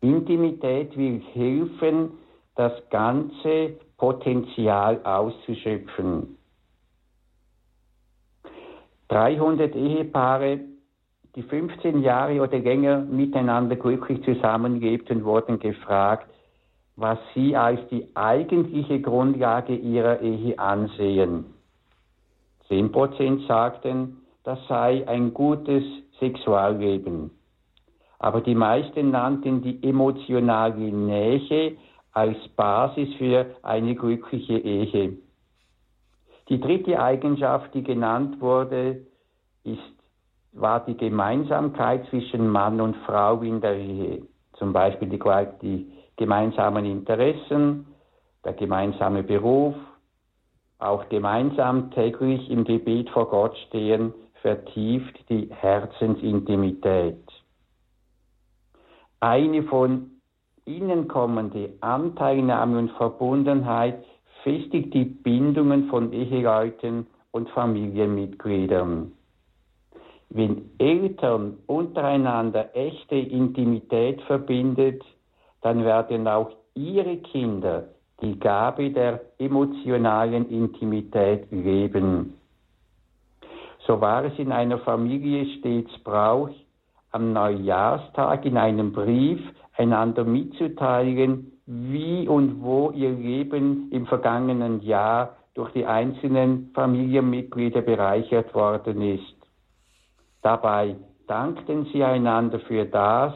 [0.00, 2.12] Intimität will helfen,
[2.54, 6.36] das ganze Potenzial auszuschöpfen.
[9.08, 10.60] 300 Ehepaare,
[11.34, 16.28] die 15 Jahre oder länger miteinander glücklich zusammenlebten, wurden gefragt,
[16.98, 21.44] was sie als die eigentliche Grundlage ihrer Ehe ansehen.
[22.68, 25.84] 10% sagten, das sei ein gutes
[26.18, 27.30] Sexualleben.
[28.18, 31.76] Aber die meisten nannten die emotionale Nähe
[32.12, 35.18] als Basis für eine glückliche Ehe.
[36.48, 39.06] Die dritte Eigenschaft, die genannt wurde,
[39.62, 39.78] ist,
[40.52, 44.22] war die Gemeinsamkeit zwischen Mann und Frau in der Ehe.
[44.54, 45.20] Zum Beispiel die,
[45.62, 47.86] die gemeinsamen Interessen,
[48.44, 49.74] der gemeinsame Beruf,
[50.78, 57.24] auch gemeinsam täglich im Gebet vor Gott stehen, vertieft die Herzensintimität.
[59.20, 60.10] Eine von
[60.64, 64.04] innen kommende Anteilnahme und Verbundenheit
[64.44, 69.12] festigt die Bindungen von Eheleuten und Familienmitgliedern.
[70.30, 75.02] Wenn Eltern untereinander echte Intimität verbindet,
[75.68, 77.88] dann werden auch ihre Kinder
[78.22, 82.38] die Gabe der emotionalen Intimität leben.
[83.86, 86.48] So war es in einer Familie stets Brauch,
[87.12, 89.40] am Neujahrstag in einem Brief
[89.76, 98.54] einander mitzuteilen, wie und wo ihr Leben im vergangenen Jahr durch die einzelnen Familienmitglieder bereichert
[98.54, 99.36] worden ist.
[100.40, 103.34] Dabei dankten sie einander für das,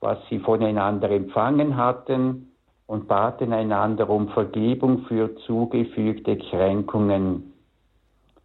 [0.00, 2.52] was sie voneinander empfangen hatten
[2.86, 7.52] und baten einander um Vergebung für zugefügte Kränkungen.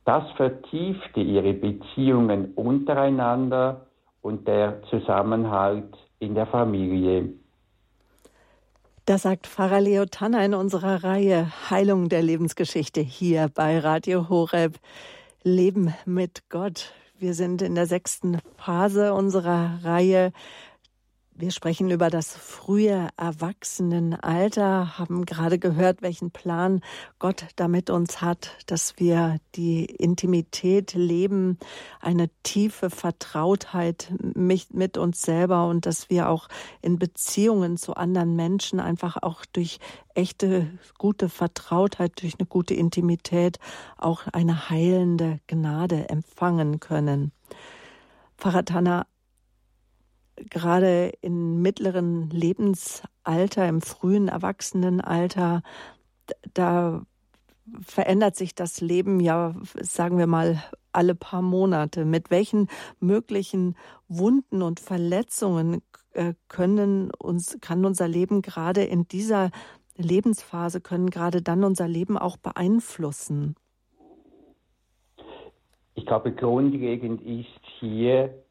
[0.04, 3.88] Das vertiefte ihre Beziehungen untereinander
[4.22, 7.34] und der Zusammenhalt in der Familie.
[9.06, 14.78] Das sagt Pfarrer Leo Tanner in unserer Reihe Heilung der Lebensgeschichte hier bei Radio Horeb.
[15.44, 16.94] Leben mit Gott.
[17.20, 20.32] Wir sind in der sechsten Phase unserer Reihe
[21.38, 26.80] wir sprechen über das frühe Erwachsenenalter, haben gerade gehört, welchen Plan
[27.20, 31.60] Gott damit uns hat, dass wir die Intimität leben,
[32.00, 36.48] eine tiefe Vertrautheit mit uns selber und dass wir auch
[36.82, 39.80] in Beziehungen zu anderen Menschen einfach auch durch
[40.14, 43.60] echte gute Vertrautheit, durch eine gute Intimität
[43.98, 47.34] auch eine heilende Gnade empfangen können.
[48.38, 49.08] Tanner,
[50.38, 55.64] gerade im mittleren Lebensalter, im frühen Erwachsenenalter,
[56.54, 57.06] da
[57.82, 62.06] verändert sich das Leben ja, sagen wir mal, alle paar Monate.
[62.06, 62.68] Mit welchen
[63.00, 63.76] möglichen
[64.08, 65.82] Wunden und Verletzungen
[66.14, 69.52] äh, können uns, kann unser Leben gerade in dieser
[69.98, 73.56] Lebensphase, können gerade dann unser Leben auch beeinflussen?
[75.96, 77.48] Ich glaube, grundlegend ist
[77.80, 78.45] hier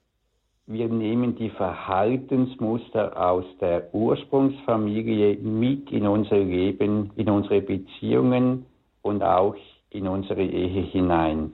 [0.66, 8.64] wir nehmen die Verhaltensmuster aus der Ursprungsfamilie mit in unser Leben, in unsere Beziehungen
[9.02, 9.56] und auch
[9.90, 11.52] in unsere Ehe hinein.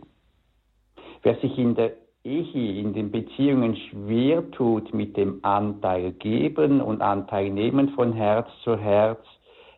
[1.22, 1.92] Wer sich in der
[2.22, 8.48] Ehe, in den Beziehungen schwer tut mit dem Anteil geben und Anteil nehmen von Herz
[8.62, 9.24] zu Herz,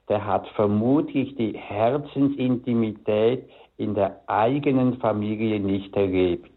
[0.08, 6.51] der hat vermutlich die Herzensintimität in der eigenen Familie nicht erlebt.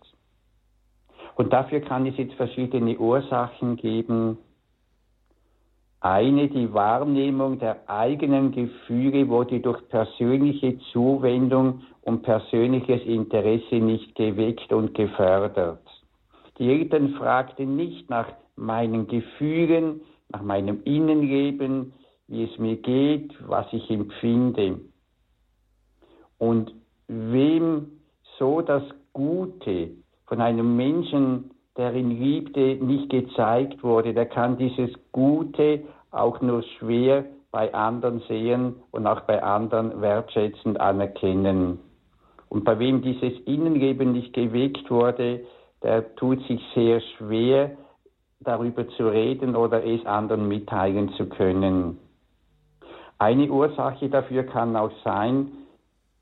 [1.36, 4.38] Und dafür kann es jetzt verschiedene Ursachen geben.
[6.00, 14.72] Eine, die Wahrnehmung der eigenen Gefühle wurde durch persönliche Zuwendung und persönliches Interesse nicht geweckt
[14.72, 15.82] und gefördert.
[16.58, 21.94] Die Eltern fragten nicht nach meinen Gefühlen, nach meinem Innenleben,
[22.28, 24.80] wie es mir geht, was ich empfinde.
[26.38, 26.72] Und
[27.08, 28.00] wem
[28.38, 28.84] so das
[29.14, 29.92] Gute,
[30.28, 36.64] von einem Menschen, der ihn liebte, nicht gezeigt wurde, der kann dieses Gute auch nur
[36.78, 41.80] schwer bei anderen sehen und auch bei anderen wertschätzend anerkennen.
[42.50, 45.42] Und bei wem dieses Innenleben nicht geweckt wurde,
[45.84, 47.72] der tut sich sehr schwer,
[48.40, 51.98] darüber zu reden oder es anderen mitteilen zu können.
[53.18, 55.52] Eine Ursache dafür kann auch sein,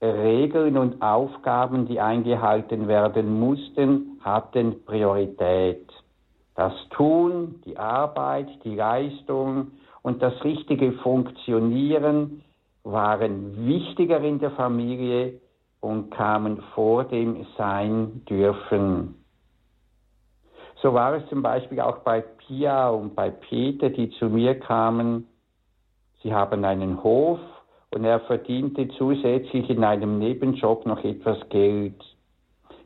[0.03, 5.87] Regeln und Aufgaben, die eingehalten werden mussten, hatten Priorität.
[6.55, 12.43] Das Tun, die Arbeit, die Leistung und das richtige Funktionieren
[12.83, 15.39] waren wichtiger in der Familie
[15.79, 19.15] und kamen vor dem Sein dürfen.
[20.81, 25.27] So war es zum Beispiel auch bei Pia und bei Peter, die zu mir kamen.
[26.21, 27.39] Sie haben einen Hof
[27.95, 31.95] und er verdiente zusätzlich in einem Nebenjob noch etwas Geld.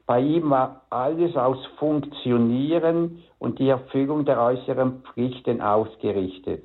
[0.05, 6.63] Bei ihm war alles aus Funktionieren und die Erfüllung der äußeren Pflichten ausgerichtet.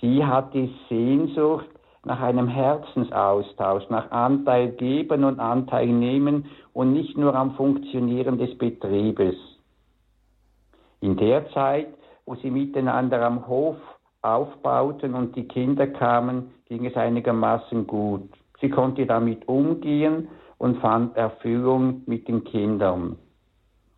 [0.00, 1.66] Sie hatte Sehnsucht
[2.04, 8.56] nach einem Herzensaustausch, nach Anteil geben und Anteil nehmen und nicht nur am Funktionieren des
[8.56, 9.36] Betriebes.
[11.00, 11.88] In der Zeit,
[12.26, 13.76] wo sie miteinander am Hof
[14.24, 18.30] aufbauten und die Kinder kamen, ging es einigermaßen gut.
[18.60, 23.16] Sie konnte damit umgehen und fand Erfüllung mit den Kindern.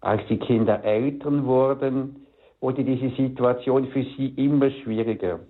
[0.01, 2.27] Als die Kinder Eltern wurden,
[2.61, 5.41] wurde diese Situation für sie immer schwieriger.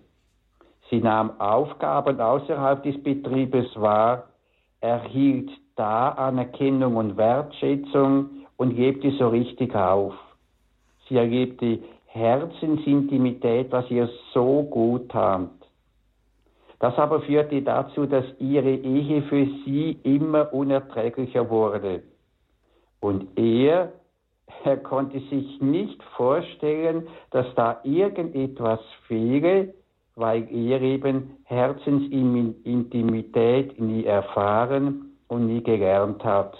[0.90, 4.28] Sie nahm Aufgaben außerhalb des Betriebes wahr,
[4.80, 10.14] erhielt da Anerkennung und Wertschätzung und lebte so richtig auf.
[11.08, 11.80] Sie erlebte
[12.16, 15.50] Herzensintimität, was ihr so gut tat.
[16.78, 22.02] Das aber führte dazu, dass ihre Ehe für sie immer unerträglicher wurde.
[23.00, 23.92] Und er,
[24.64, 29.72] er konnte sich nicht vorstellen, dass da irgendetwas fehle,
[30.14, 36.56] weil er eben Herzensintimität nie erfahren und nie gelernt hat.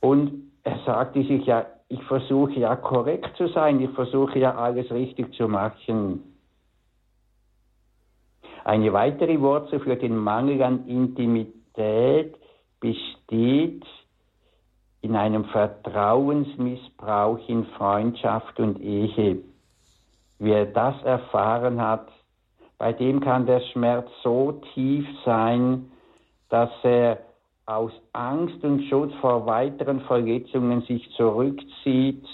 [0.00, 4.90] Und er sagte sich ja, ich versuche ja korrekt zu sein, ich versuche ja alles
[4.90, 6.34] richtig zu machen.
[8.64, 12.34] Eine weitere Wurzel für den Mangel an Intimität
[12.80, 13.84] besteht
[15.02, 19.38] in einem Vertrauensmissbrauch in Freundschaft und Ehe.
[20.40, 22.08] Wer das erfahren hat,
[22.76, 25.92] bei dem kann der Schmerz so tief sein,
[26.48, 27.18] dass er
[27.66, 32.24] aus Angst und Schutz vor weiteren Verletzungen sich zurückzieht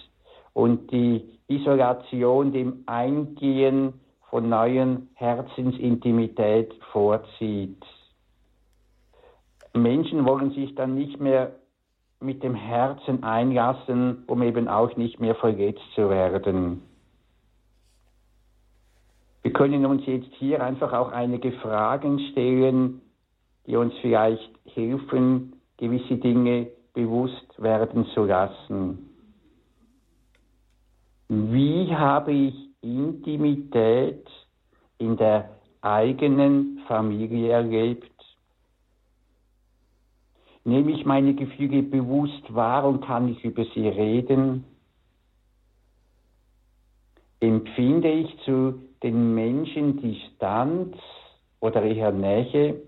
[0.53, 3.95] und die Isolation dem Eingehen
[4.28, 7.83] von neuen Herzensintimität vorzieht.
[9.74, 11.53] Menschen wollen sich dann nicht mehr
[12.20, 16.83] mit dem Herzen einlassen, um eben auch nicht mehr verletzt zu werden.
[19.43, 23.01] Wir können uns jetzt hier einfach auch einige Fragen stellen,
[23.67, 29.11] die uns vielleicht helfen, gewisse Dinge bewusst werden zu lassen.
[31.29, 34.27] Wie habe ich Intimität
[34.99, 35.51] in der
[35.81, 38.11] eigenen Familie erlebt?
[40.65, 44.65] Nehme ich meine Gefühle bewusst wahr und kann ich über sie reden?
[47.41, 50.97] Empfinde ich zu den Menschen Distanz
[51.61, 52.83] oder eher Nähe?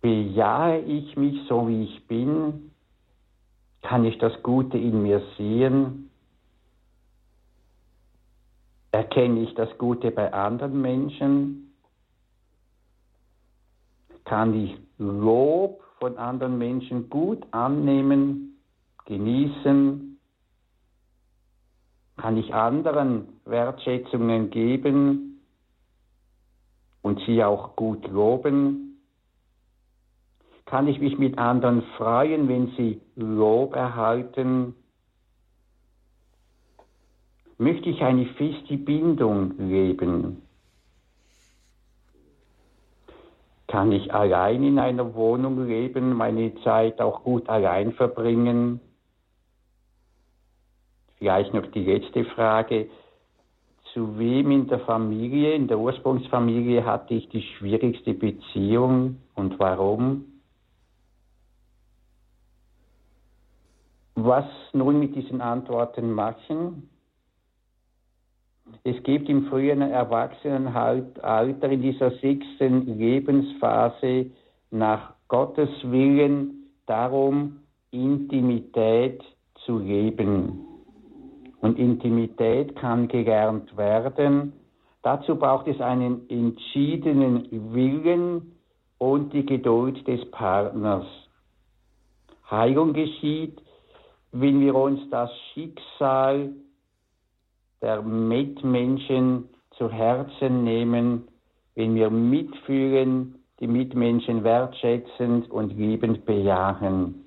[0.00, 2.70] Bejahe ich mich so, wie ich bin?
[3.82, 6.10] Kann ich das Gute in mir sehen?
[8.92, 11.72] Erkenne ich das Gute bei anderen Menschen?
[14.24, 18.58] Kann ich Lob von anderen Menschen gut annehmen,
[19.06, 20.18] genießen?
[22.16, 25.40] Kann ich anderen Wertschätzungen geben
[27.02, 28.89] und sie auch gut loben?
[30.70, 34.76] Kann ich mich mit anderen freuen, wenn sie Lob erhalten?
[37.58, 40.42] Möchte ich eine feste Bindung leben?
[43.66, 48.78] Kann ich allein in einer Wohnung leben, meine Zeit auch gut allein verbringen?
[51.18, 52.88] Vielleicht noch die letzte Frage.
[53.92, 60.29] Zu wem in der Familie, in der Ursprungsfamilie hatte ich die schwierigste Beziehung und warum?
[64.14, 66.88] Was nun mit diesen Antworten machen?
[68.84, 74.30] Es geht im frühen Erwachsenenalter in dieser sechsten Lebensphase
[74.70, 79.22] nach Gottes Willen darum, Intimität
[79.64, 80.66] zu leben.
[81.60, 84.52] Und Intimität kann gelernt werden.
[85.02, 88.56] Dazu braucht es einen entschiedenen Willen
[88.98, 91.06] und die Geduld des Partners.
[92.50, 93.60] Heilung geschieht,
[94.32, 96.50] wenn wir uns das Schicksal
[97.82, 101.28] der Mitmenschen zu Herzen nehmen,
[101.74, 107.26] wenn wir mitfühlen, die Mitmenschen wertschätzend und liebend bejahen.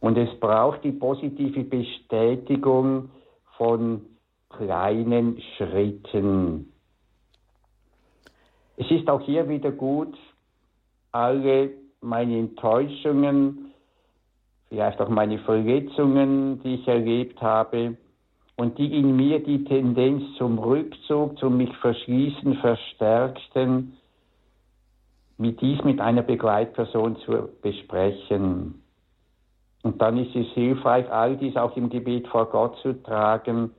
[0.00, 3.10] Und es braucht die positive Bestätigung
[3.56, 4.02] von
[4.48, 6.72] kleinen Schritten.
[8.76, 10.16] Es ist auch hier wieder gut,
[11.12, 13.69] alle meine Enttäuschungen,
[14.70, 17.96] vielleicht auch meine Verletzungen, die ich erlebt habe,
[18.56, 23.96] und die in mir die Tendenz zum Rückzug, zum mich verschließen verstärkten,
[25.38, 28.82] mit dies mit einer Begleitperson zu besprechen.
[29.82, 33.70] Und dann ist es hilfreich, all dies auch im Gebet vor Gott zu tragen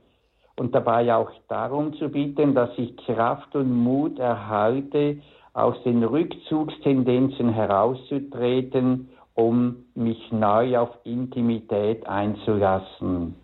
[0.56, 5.18] und dabei auch darum zu bitten, dass ich Kraft und Mut erhalte,
[5.54, 13.34] aus den Rückzugstendenzen herauszutreten, um mich neu auf Intimität einzulassen.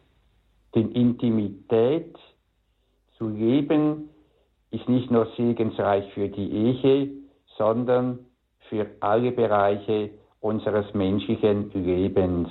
[0.74, 2.16] Denn Intimität
[3.16, 4.10] zu leben
[4.70, 7.10] ist nicht nur segensreich für die Ehe,
[7.56, 8.18] sondern
[8.68, 10.10] für alle Bereiche
[10.40, 12.48] unseres menschlichen Lebens.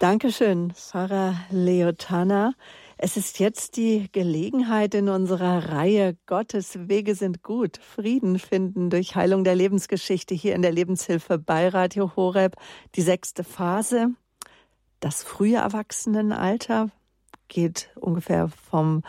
[0.00, 2.52] Dankeschön, Pfarrer Leotana.
[3.00, 9.14] Es ist jetzt die Gelegenheit in unserer Reihe Gottes Wege sind gut, Frieden finden durch
[9.14, 12.56] Heilung der Lebensgeschichte hier in der Lebenshilfe bei Radio Horeb,
[12.96, 14.08] die sechste Phase.
[14.98, 16.90] Das frühe Erwachsenenalter
[17.46, 19.04] geht ungefähr vom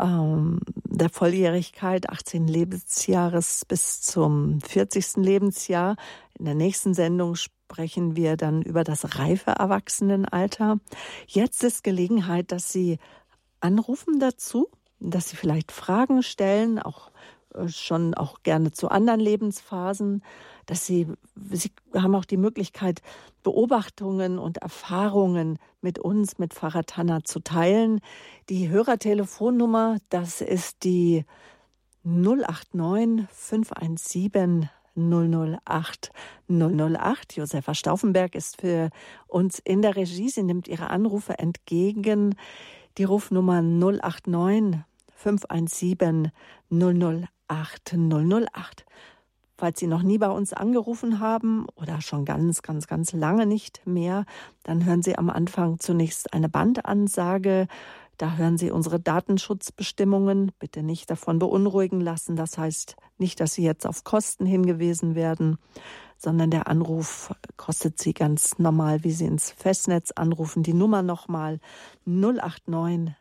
[0.00, 5.18] ähm, der Volljährigkeit 18 Lebensjahres bis zum 40.
[5.18, 5.94] Lebensjahr.
[6.36, 10.80] In der nächsten Sendung sprechen wir dann über das reife Erwachsenenalter.
[11.28, 12.98] Jetzt ist Gelegenheit, dass Sie
[13.60, 14.68] anrufen dazu,
[15.00, 17.10] dass Sie vielleicht Fragen stellen, auch
[17.54, 20.22] äh, schon auch gerne zu anderen Lebensphasen,
[20.66, 21.06] dass Sie,
[21.50, 23.02] Sie haben auch die Möglichkeit,
[23.42, 28.00] Beobachtungen und Erfahrungen mit uns, mit Pfarrer Tanner zu teilen.
[28.48, 31.24] Die Hörertelefonnummer, das ist die
[32.04, 36.12] 089 517 008
[36.48, 37.36] 008.
[37.36, 38.90] Josefa Stauffenberg ist für
[39.28, 40.28] uns in der Regie.
[40.28, 42.34] Sie nimmt ihre Anrufe entgegen.
[42.98, 44.80] Die Rufnummer 089
[45.14, 46.32] 517
[46.70, 48.86] 008 008.
[49.56, 53.86] Falls Sie noch nie bei uns angerufen haben oder schon ganz, ganz, ganz lange nicht
[53.86, 54.24] mehr,
[54.62, 57.68] dann hören Sie am Anfang zunächst eine Bandansage.
[58.16, 60.52] Da hören Sie unsere Datenschutzbestimmungen.
[60.58, 62.36] Bitte nicht davon beunruhigen lassen.
[62.36, 65.58] Das heißt nicht, dass Sie jetzt auf Kosten hingewiesen werden,
[66.20, 70.62] sondern der Anruf kostet Sie ganz normal, wie Sie ins Festnetz anrufen.
[70.62, 71.60] Die Nummer nochmal
[72.04, 73.14] 089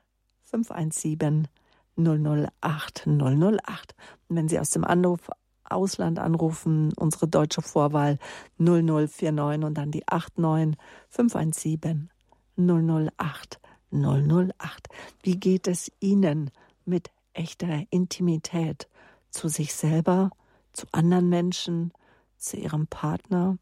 [0.43, 1.47] 517
[1.95, 3.95] 008 008.
[4.27, 5.29] Und wenn Sie aus dem Anruf
[5.63, 8.17] Ausland anrufen, unsere deutsche Vorwahl
[8.57, 10.77] 0049 und dann die 89
[11.07, 12.09] 517
[12.57, 13.59] 008
[13.91, 14.89] 008.
[15.23, 16.51] Wie geht es Ihnen
[16.83, 18.89] mit echter Intimität
[19.29, 20.31] zu sich selber,
[20.73, 21.93] zu anderen Menschen,
[22.39, 23.57] zu Ihrem Partner,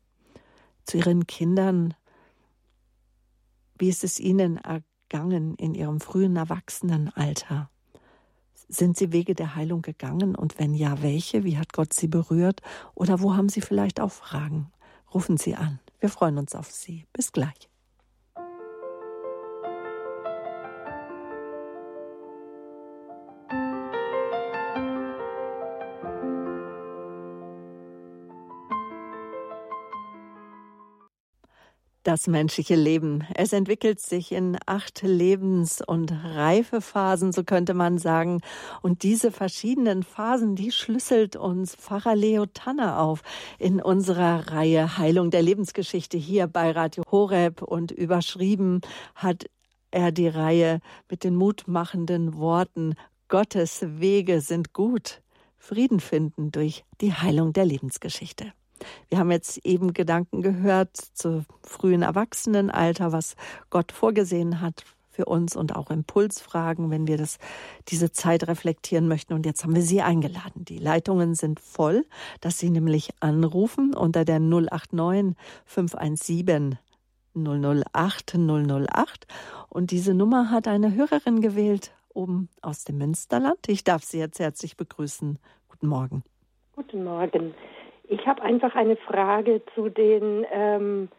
[0.86, 1.94] zu Ihren Kindern?
[3.78, 7.70] Wie ist es Ihnen ergangen in Ihrem frühen Erwachsenenalter?
[8.70, 10.36] Sind Sie Wege der Heilung gegangen?
[10.36, 11.44] Und wenn ja, welche?
[11.44, 12.62] Wie hat Gott Sie berührt?
[12.96, 14.72] Oder wo haben Sie vielleicht auch Fragen?
[15.14, 15.80] Rufen Sie an.
[16.00, 17.06] Wir freuen uns auf Sie.
[17.14, 17.67] Bis gleich.
[32.08, 33.26] Das menschliche Leben.
[33.36, 38.40] Es entwickelt sich in acht Lebens- und Reifephasen, so könnte man sagen.
[38.82, 43.24] Und diese verschiedenen Phasen, die schlüsselt uns Pfarrer Leo Tanner auf
[43.60, 47.62] in unserer Reihe Heilung der Lebensgeschichte hier bei Radio Horeb.
[47.62, 48.80] Und überschrieben
[49.14, 49.50] hat
[49.92, 50.80] er die Reihe
[51.10, 52.96] mit den mutmachenden Worten
[53.28, 55.22] Gottes Wege sind gut.
[55.58, 58.54] Frieden finden durch die Heilung der Lebensgeschichte.
[59.10, 63.36] Wir haben jetzt eben Gedanken gehört zu frühen Erwachsenenalter, was
[63.70, 64.84] Gott vorgesehen hat
[65.18, 67.40] für uns und auch Impulsfragen, wenn wir das,
[67.88, 69.34] diese Zeit reflektieren möchten.
[69.34, 70.64] Und jetzt haben wir Sie eingeladen.
[70.64, 72.06] Die Leitungen sind voll,
[72.40, 76.78] dass Sie nämlich anrufen unter der 089 517
[77.34, 79.28] 008 008.
[79.70, 83.60] Und diese Nummer hat eine Hörerin gewählt, oben aus dem Münsterland.
[83.68, 85.40] Ich darf Sie jetzt herzlich begrüßen.
[85.68, 86.24] Guten Morgen.
[86.76, 87.56] Guten Morgen.
[88.08, 91.10] Ich habe einfach eine Frage zu den, ähm,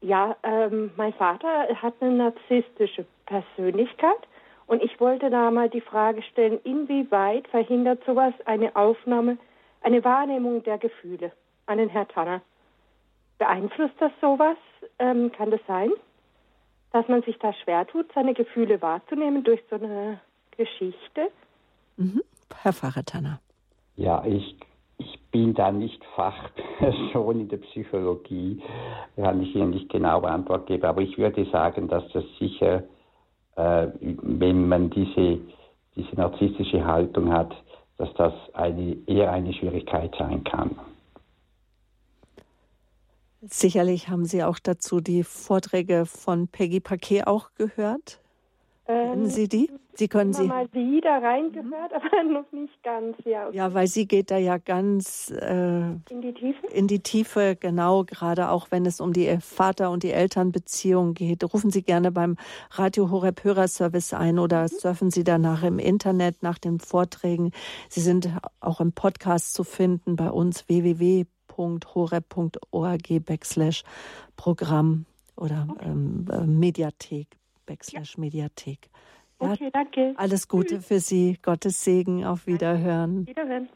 [0.00, 4.26] ja, ähm, mein Vater hat eine narzisstische Persönlichkeit
[4.66, 9.36] und ich wollte da mal die Frage stellen, inwieweit verhindert sowas eine Aufnahme,
[9.82, 11.32] eine Wahrnehmung der Gefühle
[11.66, 12.40] an den Herrn Tanner?
[13.40, 14.58] beeinflusst das sowas?
[15.00, 15.90] Ähm, kann das sein,
[16.92, 20.20] dass man sich da schwer tut, seine Gefühle wahrzunehmen durch so eine
[20.56, 21.32] Geschichte?
[21.96, 22.22] Mhm.
[22.62, 23.40] Herr Pfarrer Tanner.
[23.96, 24.56] Ja, ich,
[25.00, 28.62] ich bin da nicht Fachperson in der Psychologie,
[29.16, 32.84] kann ich Ihnen nicht genaue Antwort geben, aber ich würde sagen, dass das sicher,
[33.56, 35.40] äh, wenn man diese,
[35.96, 37.54] diese narzisstische Haltung hat,
[37.98, 40.76] dass das eine, eher eine Schwierigkeit sein kann.
[43.42, 48.20] Sicherlich haben Sie auch dazu die Vorträge von Peggy Paquet auch gehört.
[48.90, 49.70] Kennen Sie die?
[50.00, 53.18] Sie können sie mal wieder reingehört, aber noch nicht ganz.
[53.26, 53.56] Ja, okay.
[53.56, 56.66] ja weil sie geht da ja ganz äh, in die Tiefe.
[56.68, 58.04] In die Tiefe, genau.
[58.04, 61.44] Gerade auch wenn es um die Vater- und die Elternbeziehung geht.
[61.52, 62.36] Rufen Sie gerne beim
[62.70, 64.68] Radio Horeb Hörerservice ein oder mhm.
[64.68, 67.50] surfen Sie danach im Internet nach den Vorträgen.
[67.90, 68.30] Sie sind
[68.60, 71.28] auch im Podcast zu finden bei uns www.horeb.org
[73.26, 73.82] backslash
[74.36, 75.04] Programm
[75.36, 75.88] oder okay.
[75.88, 77.39] ähm, äh, Mediathek
[77.70, 78.90] backslash Mediathek.
[79.40, 80.14] Ja, okay, danke.
[80.16, 80.86] Alles Gute Tschüss.
[80.88, 81.38] für Sie.
[81.40, 82.24] Gottes Segen.
[82.24, 83.26] Auf Wiederhören.
[83.26, 83.68] Wiederhören.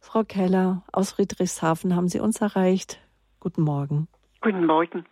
[0.00, 3.00] Frau Keller aus Friedrichshafen haben Sie uns erreicht.
[3.40, 4.08] Guten Morgen.
[4.42, 5.06] Guten Morgen.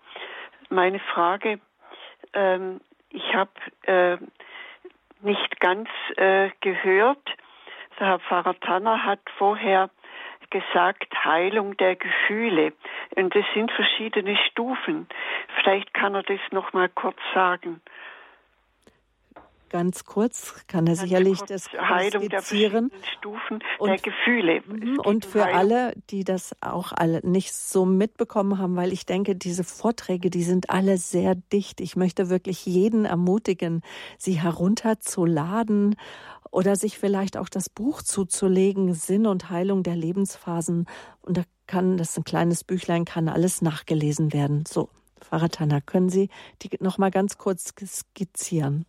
[0.69, 1.59] Meine Frage,
[2.35, 3.51] ähm, ich habe
[3.83, 4.19] äh,
[5.23, 7.27] nicht ganz äh, gehört.
[7.99, 9.91] Der Herr Pfarrer Tanner hat vorher
[10.51, 12.73] gesagt, Heilung der Gefühle.
[13.15, 15.07] Und es sind verschiedene Stufen.
[15.61, 17.81] Vielleicht kann er das noch mal kurz sagen.
[19.69, 24.63] Ganz kurz kann er Ganz sicherlich das Heilung der verschiedenen Stufen und, der Gefühle.
[24.65, 25.59] Mhm, und für Heilung.
[25.59, 30.45] alle, die das auch alle nicht so mitbekommen haben, weil ich denke, diese Vorträge, die
[30.45, 31.81] sind alle sehr dicht.
[31.81, 33.83] Ich möchte wirklich jeden ermutigen,
[34.19, 35.97] sie herunterzuladen
[36.51, 40.87] oder sich vielleicht auch das Buch zuzulegen, Sinn und Heilung der Lebensphasen.
[41.23, 44.65] Und da kann, das ist ein kleines Büchlein, kann alles nachgelesen werden.
[44.67, 44.89] So,
[45.51, 46.29] Tanner, können Sie
[46.63, 48.87] die noch mal ganz kurz skizzieren?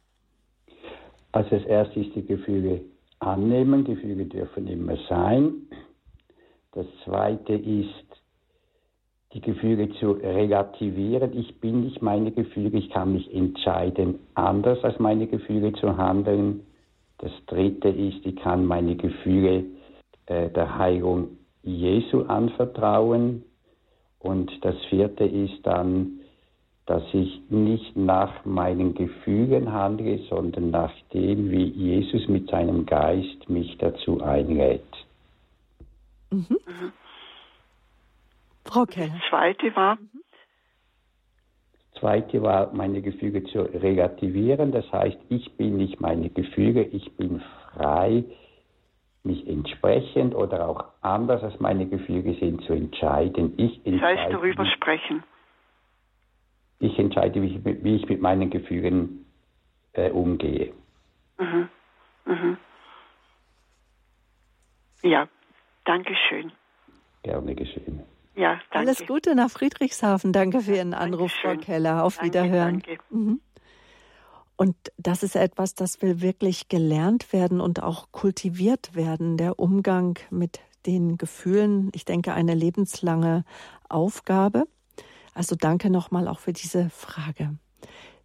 [1.31, 2.81] Also das erste ist die Gefühle
[3.19, 3.83] annehmen.
[3.83, 5.53] Gefühle dürfen immer sein.
[6.73, 8.05] Das zweite ist,
[9.33, 11.37] die Gefühle zu relativieren.
[11.37, 16.66] Ich bin nicht meine Gefühle, ich kann mich entscheiden, anders als meine Gefühle zu handeln.
[17.19, 19.65] Das dritte ist, ich kann meine Gefühle
[20.27, 23.43] äh, der Heilung Jesu anvertrauen.
[24.19, 26.19] Und das vierte ist dann,
[26.85, 33.49] dass ich nicht nach meinen Gefühlen handle, sondern nach dem, wie Jesus mit seinem Geist
[33.49, 34.81] mich dazu einlädt.
[36.31, 36.45] Mhm.
[36.49, 36.93] Mhm.
[38.65, 39.13] Frau Keller.
[39.13, 39.97] Das zweite war?
[39.97, 40.26] Das
[41.99, 44.71] zweite war, meine Gefühle zu relativieren.
[44.71, 47.41] Das heißt, ich bin nicht meine Gefühle, ich bin
[47.73, 48.23] frei,
[49.23, 53.53] mich entsprechend oder auch anders als meine Gefühle sind zu entscheiden.
[53.57, 55.23] Ich das heißt, darüber sprechen
[56.79, 59.25] ich entscheide, wie ich, wie ich mit meinen Gefühlen
[59.93, 60.73] äh, umgehe.
[61.39, 61.69] Mhm.
[62.25, 62.57] Mhm.
[65.03, 65.27] Ja,
[65.85, 66.51] danke schön.
[67.23, 68.03] Gerne geschehen.
[68.37, 68.89] Ja, danke.
[68.89, 70.31] Alles Gute nach Friedrichshafen.
[70.31, 71.59] Danke für Ihren Anruf, Dankeschön.
[71.59, 72.03] Frau Keller.
[72.03, 72.83] Auf danke, Wiederhören.
[72.85, 73.03] Danke.
[73.09, 73.41] Mhm.
[74.55, 80.19] Und das ist etwas, das will wirklich gelernt werden und auch kultiviert werden, der Umgang
[80.29, 81.89] mit den Gefühlen.
[81.93, 83.43] Ich denke, eine lebenslange
[83.89, 84.67] Aufgabe.
[85.33, 87.57] Also danke nochmal auch für diese Frage.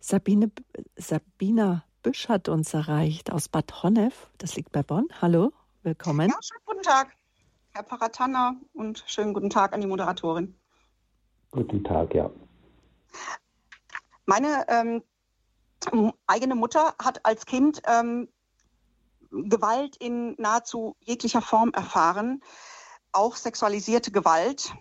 [0.00, 0.50] Sabine,
[0.96, 4.30] Sabina Büsch hat uns erreicht aus Bad Honnef.
[4.38, 5.08] Das liegt bei Bonn.
[5.20, 5.52] Hallo,
[5.82, 6.30] willkommen.
[6.30, 7.12] Ja, schönen guten Tag,
[7.74, 10.54] Herr Paratanner, und schönen guten Tag an die Moderatorin.
[11.52, 12.30] Guten Tag, ja.
[14.26, 15.02] Meine ähm,
[16.26, 18.28] eigene Mutter hat als Kind ähm,
[19.30, 22.42] Gewalt in nahezu jeglicher Form erfahren,
[23.10, 24.74] auch sexualisierte Gewalt.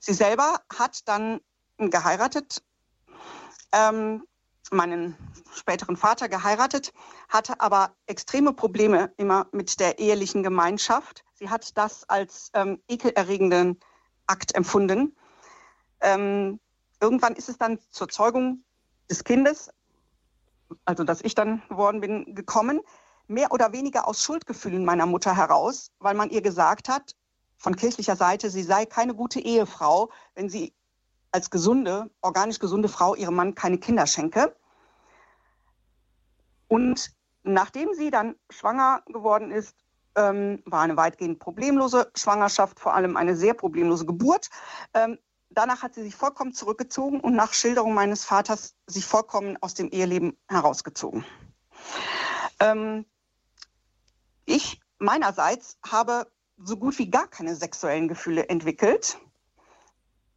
[0.00, 1.40] Sie selber hat dann
[1.76, 2.64] geheiratet,
[3.70, 4.26] ähm,
[4.72, 5.16] meinen
[5.54, 6.92] späteren Vater geheiratet,
[7.28, 11.24] hatte aber extreme Probleme immer mit der ehelichen Gemeinschaft.
[11.38, 13.78] Sie hat das als ähm, ekelerregenden
[14.26, 15.16] Akt empfunden.
[16.00, 16.58] Ähm,
[17.00, 18.64] irgendwann ist es dann zur Zeugung
[19.08, 19.70] des Kindes,
[20.84, 22.80] also dass ich dann geworden bin, gekommen,
[23.28, 27.14] mehr oder weniger aus Schuldgefühlen meiner Mutter heraus, weil man ihr gesagt hat,
[27.56, 30.74] von kirchlicher Seite, sie sei keine gute Ehefrau, wenn sie
[31.30, 34.56] als gesunde, organisch gesunde Frau ihrem Mann keine Kinder schenke.
[36.66, 37.12] Und
[37.44, 39.76] nachdem sie dann schwanger geworden ist,
[40.16, 44.48] ähm, war eine weitgehend problemlose Schwangerschaft, vor allem eine sehr problemlose Geburt.
[44.94, 45.18] Ähm,
[45.50, 49.90] danach hat sie sich vollkommen zurückgezogen und nach Schilderung meines Vaters sich vollkommen aus dem
[49.90, 51.24] Eheleben herausgezogen.
[52.60, 53.04] Ähm,
[54.44, 59.18] ich meinerseits habe so gut wie gar keine sexuellen Gefühle entwickelt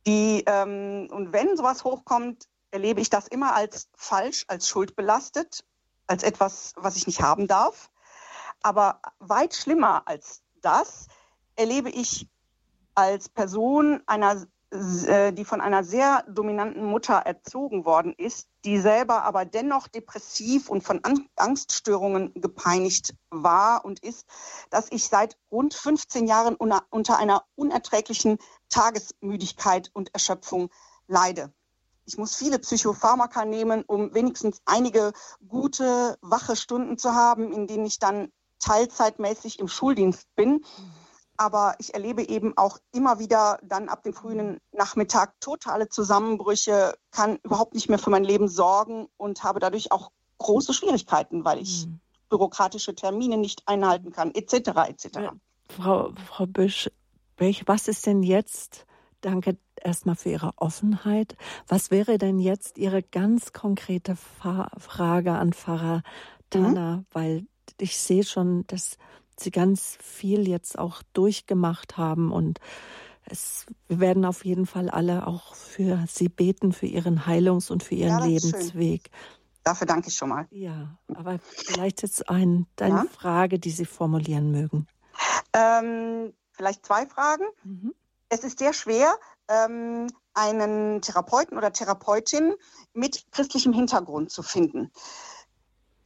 [0.08, 5.64] Die, ähm, und wenn sowas hochkommt, erlebe ich das immer als falsch, als schuldbelastet,
[6.08, 7.91] als etwas, was ich nicht haben darf.
[8.62, 11.08] Aber weit schlimmer als das
[11.56, 12.28] erlebe ich
[12.96, 19.24] als Person einer äh, die von einer sehr dominanten Mutter erzogen worden ist, die selber
[19.24, 21.02] aber dennoch depressiv und von
[21.36, 24.26] Angststörungen gepeinigt war und ist,
[24.70, 28.38] dass ich seit rund 15 Jahren unter einer unerträglichen
[28.70, 30.70] Tagesmüdigkeit und Erschöpfung
[31.08, 31.52] leide.
[32.06, 35.12] Ich muss viele Psychopharmaka nehmen, um wenigstens einige
[35.50, 38.32] gute, wache Stunden zu haben, in denen ich dann
[38.62, 40.64] teilzeitmäßig im Schuldienst bin
[41.42, 47.40] aber ich erlebe eben auch immer wieder dann ab dem frühen Nachmittag totale Zusammenbrüche, kann
[47.42, 51.88] überhaupt nicht mehr für mein Leben sorgen und habe dadurch auch große Schwierigkeiten, weil ich
[51.88, 52.00] mhm.
[52.30, 54.70] bürokratische Termine nicht einhalten kann, etc.
[54.88, 55.20] etc.
[55.68, 56.92] Frau, Frau Büsch,
[57.66, 58.86] was ist denn jetzt,
[59.22, 61.36] danke erstmal für Ihre Offenheit,
[61.68, 66.04] was wäre denn jetzt Ihre ganz konkrete Frage an Pfarrer
[66.52, 67.06] Tanner, mhm.
[67.12, 67.46] weil
[67.80, 68.98] ich sehe schon, dass
[69.38, 72.60] sie ganz viel jetzt auch durchgemacht haben und
[73.26, 77.84] es, wir werden auf jeden Fall alle auch für sie beten, für ihren Heilungs- und
[77.84, 79.10] für ihren ja, Lebensweg.
[79.64, 80.48] Dafür danke ich schon mal.
[80.50, 83.06] Ja, aber vielleicht jetzt ein, eine ja?
[83.12, 84.88] Frage, die Sie formulieren mögen.
[85.54, 87.46] Ähm, vielleicht zwei Fragen.
[87.64, 87.94] Mhm.
[88.30, 89.14] Es ist sehr schwer,
[89.48, 92.56] ähm, einen Therapeuten oder Therapeutin
[92.94, 94.92] mit christlichem Hintergrund zu finden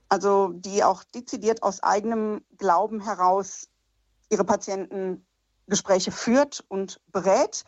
[0.09, 3.69] also die auch dezidiert aus eigenem Glauben heraus
[4.29, 5.25] ihre Patienten
[5.67, 7.63] Gespräche führt und berät.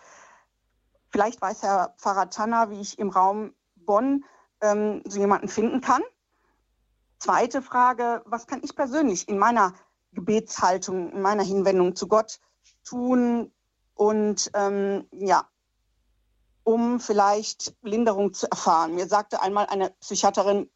[1.10, 4.24] Vielleicht weiß Herr Pfarrer Tanner, wie ich im Raum Bonn
[4.62, 6.04] ähm, so jemanden finden kann.
[7.20, 9.74] Zweite Frage, was kann ich persönlich in meiner
[10.12, 12.40] Gebetshaltung, in meiner Hinwendung zu Gott
[12.84, 13.52] tun
[13.96, 15.48] und ähm, ja,
[16.64, 18.96] um vielleicht Linderung zu erfahren.
[18.96, 20.70] Mir sagte einmal eine Psychiaterin,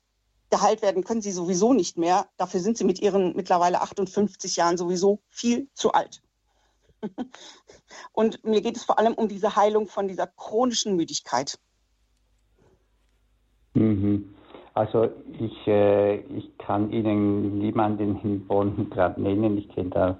[0.51, 2.27] geheilt werden können sie sowieso nicht mehr.
[2.37, 6.21] Dafür sind sie mit ihren mittlerweile 58 Jahren sowieso viel zu alt.
[8.11, 11.57] Und mir geht es vor allem um diese Heilung von dieser chronischen Müdigkeit.
[13.73, 14.35] Mhm.
[14.73, 19.57] Also ich, äh, ich kann Ihnen niemanden in Bonn gerade nennen.
[19.57, 20.19] Ich kenne da,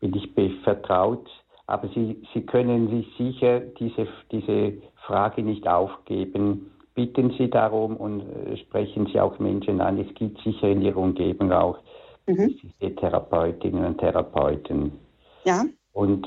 [0.00, 1.28] bin ich vertraut.
[1.66, 8.20] Aber Sie, Sie können sich sicher diese, diese Frage nicht aufgeben bitten Sie darum und
[8.20, 9.98] äh, sprechen Sie auch Menschen an.
[9.98, 11.78] Es gibt sicher in Ihrer Umgebung auch
[12.26, 12.54] mhm.
[12.80, 14.92] Therapeutinnen und Therapeuten.
[15.44, 15.64] Ja.
[15.92, 16.26] Und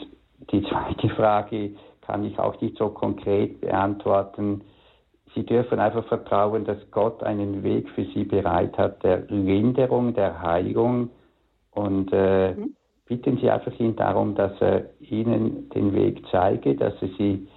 [0.51, 4.61] die zweite Frage kann ich auch nicht so konkret beantworten.
[5.35, 10.41] Sie dürfen einfach vertrauen, dass Gott einen Weg für Sie bereit hat, der Linderung, der
[10.41, 11.09] Heilung.
[11.71, 12.75] Und äh, mhm.
[13.05, 17.47] bitten Sie einfach ihn darum, dass er Ihnen den Weg zeige, dass er Sie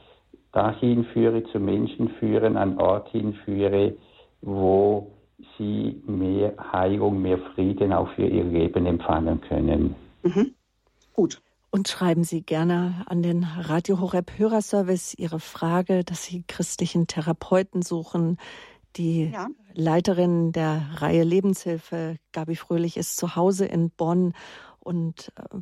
[0.52, 3.94] dahin führe, zu Menschen führen, an Ort hinführe,
[4.40, 5.12] wo
[5.56, 9.94] sie mehr Heilung, mehr Frieden auch für ihr Leben empfangen können.
[10.22, 10.54] Mhm.
[11.14, 11.40] Gut.
[11.72, 17.82] Und schreiben Sie gerne an den Radio Horeb Hörerservice Ihre Frage, dass Sie christlichen Therapeuten
[17.82, 18.38] suchen.
[18.96, 19.46] Die ja.
[19.72, 24.34] Leiterin der Reihe Lebenshilfe, Gabi Fröhlich, ist zu Hause in Bonn
[24.80, 25.58] und äh,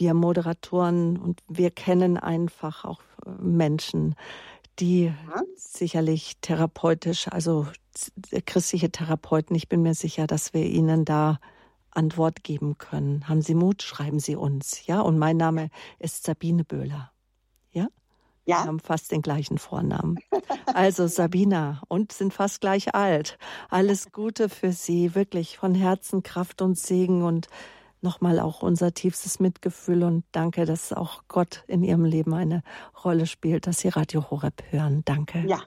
[0.00, 4.16] wir Moderatoren und wir kennen einfach auch äh, Menschen,
[4.80, 5.42] die ja.
[5.56, 7.66] sicherlich therapeutisch, also
[8.46, 11.38] christliche Therapeuten, ich bin mir sicher, dass wir ihnen da
[11.90, 13.28] Antwort geben können.
[13.28, 14.86] Haben Sie Mut, schreiben Sie uns.
[14.86, 17.12] Ja, und mein Name ist Sabine Böhler.
[17.72, 17.88] Ja?
[18.46, 18.58] Ja.
[18.58, 20.18] Wir haben fast den gleichen Vornamen.
[20.72, 23.38] Also Sabina und sind fast gleich alt.
[23.70, 27.48] Alles Gute für Sie, wirklich von Herzen Kraft und Segen und
[28.02, 32.62] nochmal auch unser tiefstes Mitgefühl und danke, dass auch Gott in Ihrem Leben eine
[33.04, 35.02] Rolle spielt, dass Sie Radio Horeb hören.
[35.04, 35.44] Danke.
[35.46, 35.60] Ja.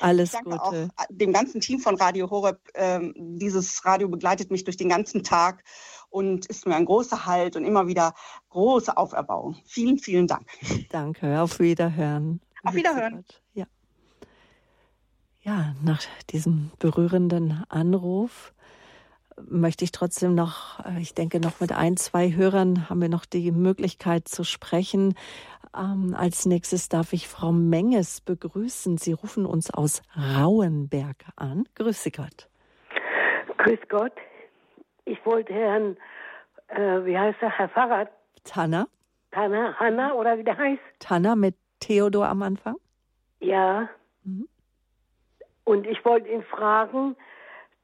[0.00, 0.90] Alles ich danke Gute.
[0.96, 2.60] auch dem ganzen Team von Radio Horeb.
[2.74, 5.64] Ähm, dieses Radio begleitet mich durch den ganzen Tag
[6.10, 8.14] und ist mir ein großer Halt und immer wieder
[8.50, 9.56] große Auferbauung.
[9.64, 10.46] Vielen, vielen Dank.
[10.90, 11.40] Danke.
[11.40, 12.40] Auf Wiederhören.
[12.62, 13.24] Auf Wiederhören.
[13.54, 13.66] Ja.
[15.42, 18.52] Ja, nach diesem berührenden Anruf
[19.42, 23.26] möchte ich trotzdem noch, äh, ich denke, noch mit ein, zwei Hörern haben wir noch
[23.26, 25.14] die Möglichkeit zu sprechen.
[25.76, 28.98] Ähm, als nächstes darf ich Frau Menges begrüßen.
[28.98, 31.64] Sie rufen uns aus Rauenberg an.
[31.74, 32.48] Grüße Gott.
[33.58, 34.12] Grüß Gott.
[35.04, 35.96] Ich wollte Herrn,
[36.68, 38.08] äh, wie heißt er, Herr Fahrrad?
[38.44, 38.88] Tanner.
[39.30, 40.80] Tanner, Hanna oder wie der heißt?
[40.98, 42.76] Tanner mit Theodor am Anfang?
[43.40, 43.88] Ja.
[44.24, 44.48] Mhm.
[45.64, 47.16] Und ich wollte ihn fragen,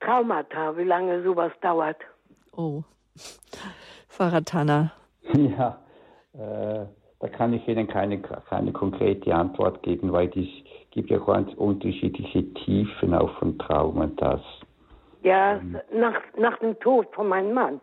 [0.04, 1.96] Traumata, wie lange sowas dauert.
[2.52, 2.82] Oh,
[4.08, 4.92] Pfarrer Tanner.
[5.34, 5.78] Ja,
[6.34, 6.84] äh,
[7.20, 10.48] da kann ich Ihnen keine, keine konkrete Antwort geben, weil es
[10.90, 14.40] gibt ja ganz unterschiedliche Tiefen auch von Traumata.
[15.22, 15.78] Ja, ähm.
[15.94, 17.80] nach, nach dem Tod von meinem Mann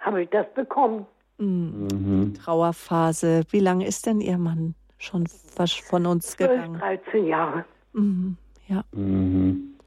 [0.00, 1.06] habe ich das bekommen.
[1.36, 2.34] Mhm.
[2.34, 3.42] Trauerphase.
[3.50, 6.78] Wie lange ist denn Ihr Mann schon von uns gegangen?
[6.78, 7.64] 13 Jahre.
[7.92, 8.36] Mhm.
[8.66, 8.82] Ja.
[8.92, 9.77] Mhm.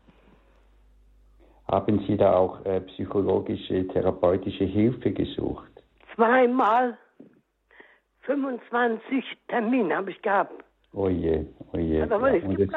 [1.72, 5.72] Haben Sie da auch äh, psychologische, therapeutische Hilfe gesucht?
[6.16, 6.98] Zweimal
[8.24, 10.64] 25 Termine habe ich gehabt.
[10.94, 12.00] Oh je, oh je.
[12.00, 12.14] Ja.
[12.14, 12.70] und, es,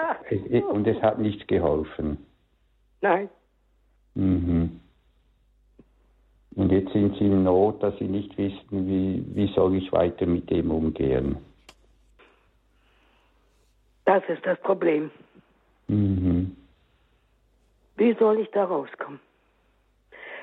[0.49, 2.19] es, und es hat nicht geholfen.
[3.01, 3.29] Nein.
[4.15, 4.81] Mhm.
[6.55, 10.27] Und jetzt sind Sie in Not, dass Sie nicht wissen, wie, wie soll ich weiter
[10.27, 11.39] mit dem umgehen.
[14.05, 15.11] Das ist das Problem.
[15.89, 16.57] Mhm.
[17.97, 19.21] Wie soll ich da rauskommen?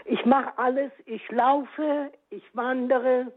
[0.06, 3.32] Ich mache alles, ich laufe, ich wandere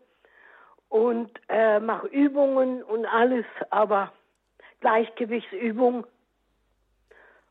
[0.88, 4.12] und äh, mache Übungen und alles, aber
[4.80, 6.06] Gleichgewichtsübung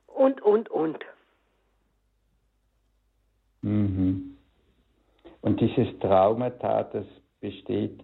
[0.07, 1.05] und, und, und.
[3.61, 4.38] Mhm.
[5.41, 7.05] Und dieses Traumata, das
[7.39, 8.03] besteht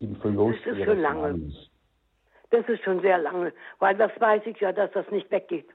[0.00, 1.20] im Verlust das ist schon lange.
[1.20, 1.70] Mannes.
[2.50, 5.68] Das ist schon sehr lange, weil das weiß ich ja, dass das nicht weggeht.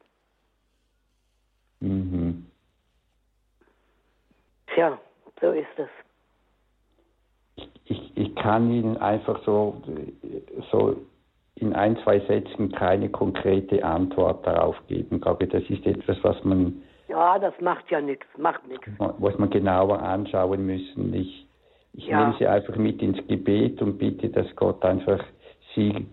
[1.80, 2.46] Mhm.
[4.76, 5.00] Tja,
[5.40, 5.88] so ist es.
[7.86, 9.82] Ich, ich kann Ihnen einfach so,
[10.70, 10.98] so
[11.56, 15.16] in ein, zwei Sätzen keine konkrete Antwort darauf geben.
[15.16, 16.84] Ich glaube, das ist etwas, was man.
[17.08, 18.86] Ja, das macht ja nichts, macht nichts.
[18.98, 21.14] Was man genauer anschauen müssen.
[21.14, 21.48] Ich,
[21.94, 22.20] ich ja.
[22.20, 25.24] nehme Sie einfach mit ins Gebet und bitte, dass Gott einfach
[25.74, 26.06] Sie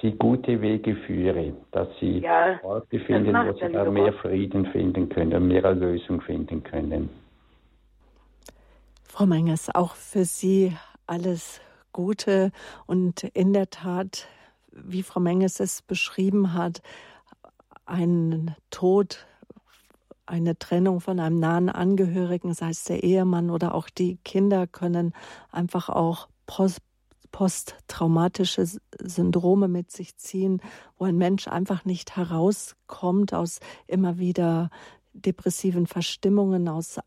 [0.00, 5.08] sie gute Wege führe, dass sie ja, Orte finden, wo sie da mehr Frieden finden
[5.08, 7.08] können, mehr Erlösung finden können.
[9.10, 10.76] Frau Menges, auch für Sie
[11.08, 11.60] alles
[11.92, 12.52] Gute.
[12.86, 14.28] Und in der Tat,
[14.70, 16.80] wie Frau Menges es beschrieben hat,
[17.86, 19.26] ein Tod,
[20.26, 25.12] eine Trennung von einem nahen Angehörigen, sei es der Ehemann oder auch die Kinder, können
[25.50, 26.28] einfach auch
[27.32, 28.64] posttraumatische
[29.02, 30.62] Syndrome mit sich ziehen,
[30.98, 33.58] wo ein Mensch einfach nicht herauskommt aus
[33.88, 34.70] immer wieder
[35.14, 37.00] depressiven Verstimmungen, aus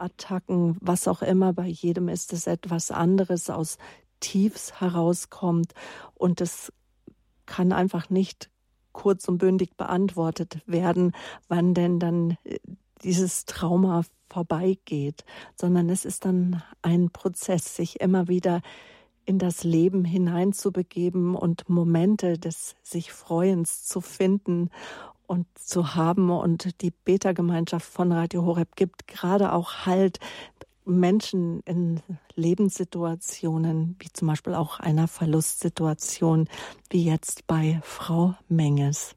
[0.00, 1.52] Angstattacken, was auch immer.
[1.52, 3.78] Bei jedem ist es etwas anderes, aus
[4.20, 5.72] Tiefs herauskommt.
[6.14, 6.72] Und es
[7.46, 8.50] kann einfach nicht
[8.92, 11.12] kurz und bündig beantwortet werden,
[11.48, 12.58] wann denn dann äh,
[13.02, 15.24] dieses Trauma vorbeigeht,
[15.56, 18.60] sondern es ist dann ein Prozess, sich immer wieder
[19.24, 24.70] in das Leben hineinzubegeben und Momente des sich Freuens zu finden
[25.30, 26.28] und zu haben.
[26.30, 30.18] Und die Beta-Gemeinschaft von Radio Horeb gibt gerade auch Halt
[30.84, 32.00] Menschen in
[32.34, 36.48] Lebenssituationen, wie zum Beispiel auch einer Verlustsituation,
[36.90, 39.14] wie jetzt bei Frau Menges.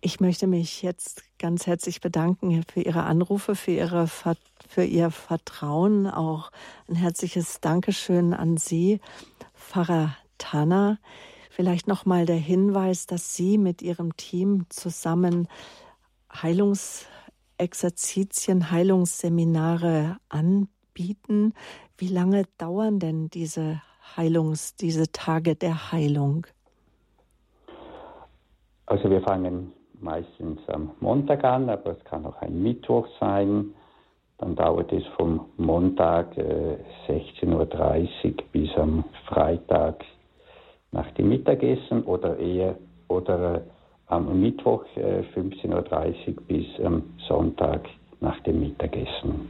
[0.00, 6.08] Ich möchte mich jetzt ganz herzlich bedanken für Ihre Anrufe, für, Ihre, für Ihr Vertrauen.
[6.08, 6.50] Auch
[6.88, 9.00] ein herzliches Dankeschön an Sie,
[9.54, 10.98] Pfarrer Tanner.
[11.56, 15.48] Vielleicht nochmal der Hinweis, dass Sie mit Ihrem Team zusammen
[16.30, 21.54] Heilungsexerzitien, Heilungsseminare anbieten.
[21.96, 23.80] Wie lange dauern denn diese
[24.18, 26.46] Heilungs, diese Tage der Heilung?
[28.84, 33.72] Also wir fangen meistens am Montag an, aber es kann auch ein Mittwoch sein.
[34.36, 36.76] Dann dauert es vom Montag äh,
[37.08, 37.64] 16.30 Uhr
[38.52, 40.04] bis am Freitag
[40.96, 42.74] nach dem Mittagessen oder eher
[43.08, 43.60] oder äh,
[44.08, 47.82] am Mittwoch äh, 15.30 Uhr bis am Sonntag
[48.20, 49.48] nach dem Mittagessen.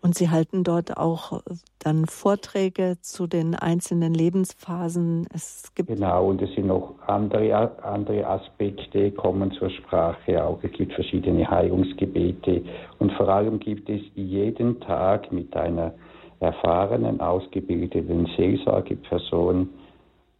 [0.00, 1.42] Und Sie halten dort auch
[1.80, 5.26] dann Vorträge zu den einzelnen Lebensphasen.
[5.34, 10.58] Es gibt genau, und es sind noch andere, andere Aspekte, kommen zur Sprache auch.
[10.62, 12.62] Es gibt verschiedene Heilungsgebete
[12.98, 15.92] und vor allem gibt es jeden Tag mit einer
[16.38, 19.68] erfahrenen, ausgebildeten Seelsorgeperson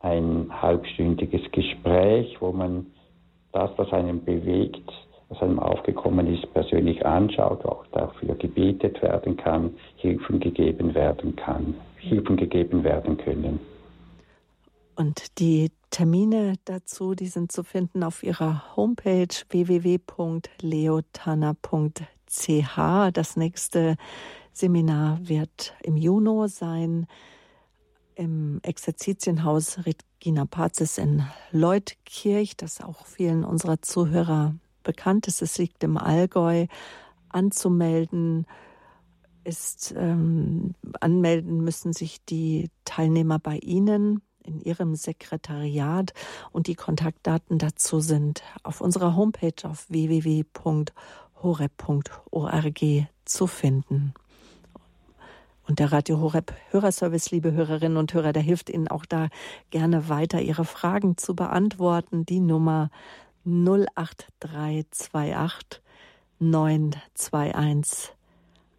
[0.01, 2.87] ein halbstündiges Gespräch, wo man
[3.53, 4.91] das, was einen bewegt,
[5.29, 11.75] was einem aufgekommen ist, persönlich anschaut, auch dafür gebetet werden kann, Hilfen gegeben werden kann,
[11.99, 13.59] Hilfen gegeben werden können.
[14.95, 20.37] Und die Termine dazu, die sind zu finden auf ihrer Homepage www.leotana.ch.
[23.13, 23.97] Das nächste
[24.53, 27.07] Seminar wird im Juni sein
[28.17, 35.43] im Exerzitienhaus Regina Pazis in Leutkirch, das auch vielen unserer Zuhörer bekannt ist.
[35.43, 36.67] Es liegt im Allgäu.
[37.29, 38.47] Anzumelden
[39.45, 46.15] ist, ähm, anmelden müssen sich die Teilnehmer bei Ihnen in Ihrem Sekretariat
[46.53, 50.47] und die Kontaktdaten dazu sind auf unserer Homepage auf www.horeb.org
[53.25, 54.15] zu finden.
[55.69, 59.31] Und der Radio Horeb Hörerservice, liebe Hörerinnen und Hörer, der hilft Ihnen auch da
[59.71, 62.25] gerne weiter, Ihre Fragen zu beantworten.
[62.25, 62.91] Die Nummer
[63.45, 65.83] 08328
[66.39, 68.13] 921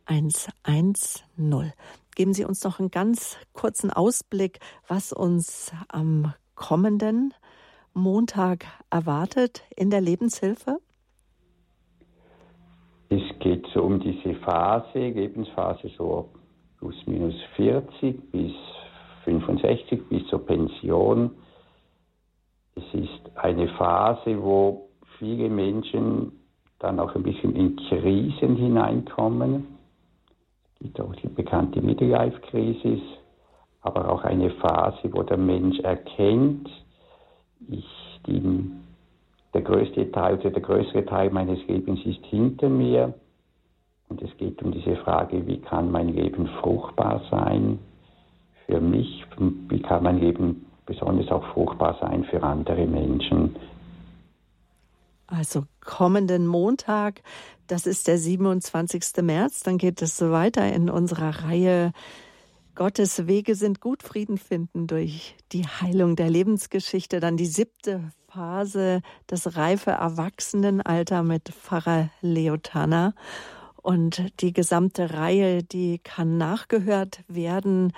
[0.05, 1.73] 110.
[2.15, 7.33] Geben Sie uns noch einen ganz kurzen Ausblick, was uns am kommenden
[7.93, 10.79] Montag erwartet in der Lebenshilfe.
[13.09, 16.29] Es geht so um diese Phase, Lebensphase so
[16.80, 18.53] plus minus 40 bis
[19.25, 21.32] 65 bis zur Pension.
[22.75, 26.32] Es ist eine Phase, wo viele Menschen
[26.80, 29.67] dann auch ein bisschen in Krisen hineinkommen.
[30.73, 33.01] Es gibt auch die bekannte Midlife-Krise,
[33.82, 36.69] aber auch eine Phase, wo der Mensch erkennt,
[37.67, 37.86] ich,
[38.28, 38.69] die,
[39.53, 43.15] der größte Teil oder der größere Teil meines Lebens ist hinter mir
[44.09, 47.79] und es geht um diese Frage, wie kann mein Leben fruchtbar sein
[48.65, 53.55] für mich, wie kann mein Leben besonders auch fruchtbar sein für andere Menschen.
[55.27, 57.21] Also kommenden Montag,
[57.67, 59.21] das ist der 27.
[59.21, 61.91] März, dann geht es weiter in unserer Reihe
[62.77, 67.19] Gottes Wege sind gut, Frieden finden durch die Heilung der Lebensgeschichte.
[67.19, 73.15] Dann die siebte Phase, das reife Erwachsenenalter mit Pfarrer Leotana.
[73.88, 77.93] Und die gesamte Reihe, die kann nachgehört werden.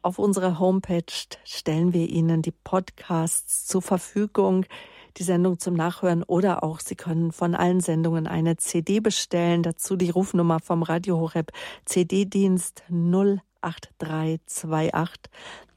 [0.00, 1.02] Auf unserer Homepage
[1.42, 4.66] stellen wir Ihnen die Podcasts zur Verfügung,
[5.16, 9.64] die Sendung zum Nachhören oder auch Sie können von allen Sendungen eine CD bestellen.
[9.64, 11.50] Dazu die Rufnummer vom Radio Horeb
[11.86, 15.28] CD-Dienst 08328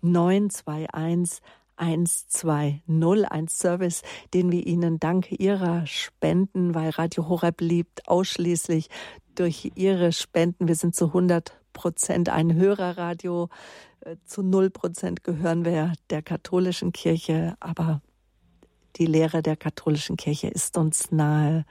[0.03, 1.41] 921
[1.78, 4.01] 120, ein Service,
[4.34, 8.89] den wir Ihnen dank Ihrer Spenden, weil Radio Horeb liebt, ausschließlich
[9.36, 10.67] durch Ihre Spenden.
[10.67, 13.49] Wir sind zu 100 Prozent ein Hörerradio.
[14.01, 18.01] Äh, zu 0 Prozent gehören wir der katholischen Kirche, aber
[18.95, 21.65] die Lehre der katholischen Kirche ist uns nahe.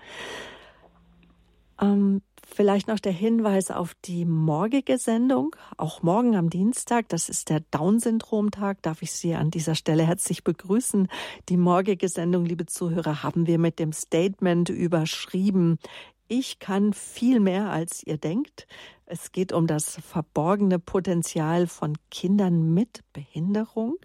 [1.80, 5.56] Ähm, vielleicht noch der Hinweis auf die morgige Sendung.
[5.76, 10.44] Auch morgen am Dienstag, das ist der Down-Syndrom-Tag, darf ich Sie an dieser Stelle herzlich
[10.44, 11.08] begrüßen.
[11.48, 15.78] Die morgige Sendung, liebe Zuhörer, haben wir mit dem Statement überschrieben.
[16.26, 18.66] Ich kann viel mehr, als ihr denkt.
[19.04, 23.96] Es geht um das verborgene Potenzial von Kindern mit Behinderung.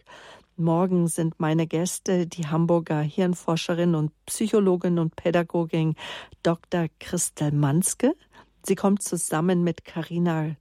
[0.57, 5.95] Morgen sind meine Gäste die Hamburger Hirnforscherin und Psychologin und Pädagogin
[6.43, 6.87] Dr.
[6.99, 8.13] Christel Manske.
[8.63, 10.57] Sie kommt zusammen mit Karina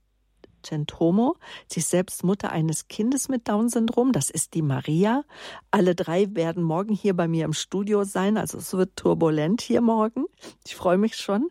[0.63, 1.35] Centomo.
[1.67, 4.11] Sie ist selbst Mutter eines Kindes mit Down-Syndrom.
[4.11, 5.23] Das ist die Maria.
[5.71, 8.37] Alle drei werden morgen hier bei mir im Studio sein.
[8.37, 10.25] Also es wird turbulent hier morgen.
[10.65, 11.49] Ich freue mich schon.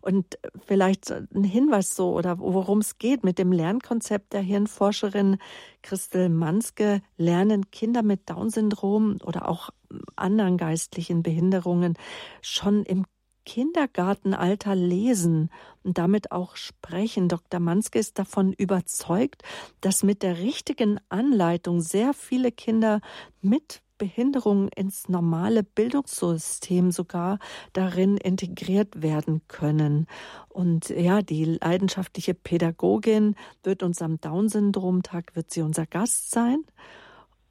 [0.00, 5.38] Und vielleicht ein Hinweis so oder worum es geht mit dem Lernkonzept der Hirnforscherin
[5.82, 7.02] Christel Manske.
[7.16, 9.70] Lernen Kinder mit Down-Syndrom oder auch
[10.16, 11.94] anderen geistlichen Behinderungen
[12.42, 13.04] schon im
[13.48, 15.48] Kindergartenalter lesen
[15.82, 17.30] und damit auch sprechen.
[17.30, 17.60] Dr.
[17.60, 19.42] Manske ist davon überzeugt,
[19.80, 23.00] dass mit der richtigen Anleitung sehr viele Kinder
[23.40, 27.38] mit Behinderung ins normale Bildungssystem sogar
[27.72, 30.06] darin integriert werden können.
[30.50, 36.64] Und ja, die leidenschaftliche Pädagogin wird uns am Down-Syndrom-Tag, wird sie unser Gast sein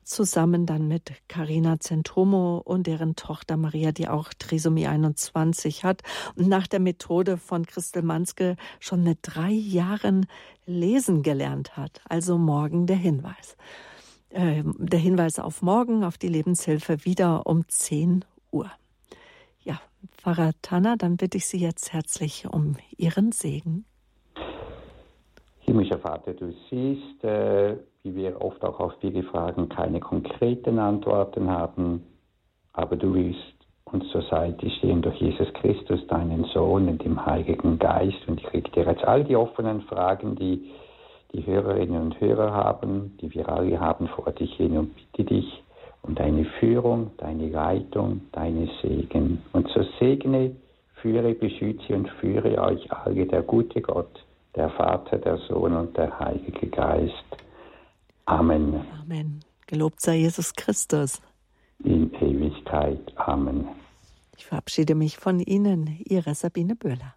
[0.07, 6.01] zusammen dann mit Carina Zentromo und deren Tochter Maria, die auch Trisomie 21 hat
[6.35, 10.27] und nach der Methode von Christel Manske schon mit drei Jahren
[10.65, 12.01] lesen gelernt hat.
[12.07, 13.57] Also morgen der Hinweis.
[14.29, 18.71] Äh, der Hinweis auf morgen, auf die Lebenshilfe wieder um 10 Uhr.
[19.63, 19.79] Ja,
[20.17, 23.85] Pfarrer Tanner, dann bitte ich Sie jetzt herzlich um Ihren Segen.
[25.67, 31.49] Himmlischer Vater, du siehst, äh, wie wir oft auch auf viele Fragen keine konkreten Antworten
[31.49, 32.03] haben,
[32.71, 37.79] aber du willst uns zur Seite stehen durch Jesus Christus, deinen Sohn und dem Heiligen
[37.79, 38.17] Geist.
[38.27, 40.71] Und ich lege dir jetzt all die offenen Fragen, die
[41.33, 45.63] die Hörerinnen und Hörer haben, die wir alle haben, vor dich hin und bitte dich
[46.01, 49.41] um deine Führung, deine Leitung, deine Segen.
[49.51, 50.55] Und so segne,
[51.01, 54.23] führe, beschütze und führe euch alle der gute Gott,
[54.57, 57.13] der Vater, der Sohn und der Heilige Geist.
[58.25, 58.85] Amen.
[59.01, 59.39] Amen.
[59.67, 61.21] Gelobt sei Jesus Christus.
[61.83, 63.13] In Ewigkeit.
[63.17, 63.67] Amen.
[64.35, 67.16] Ich verabschiede mich von Ihnen, Ihre Sabine Böhler.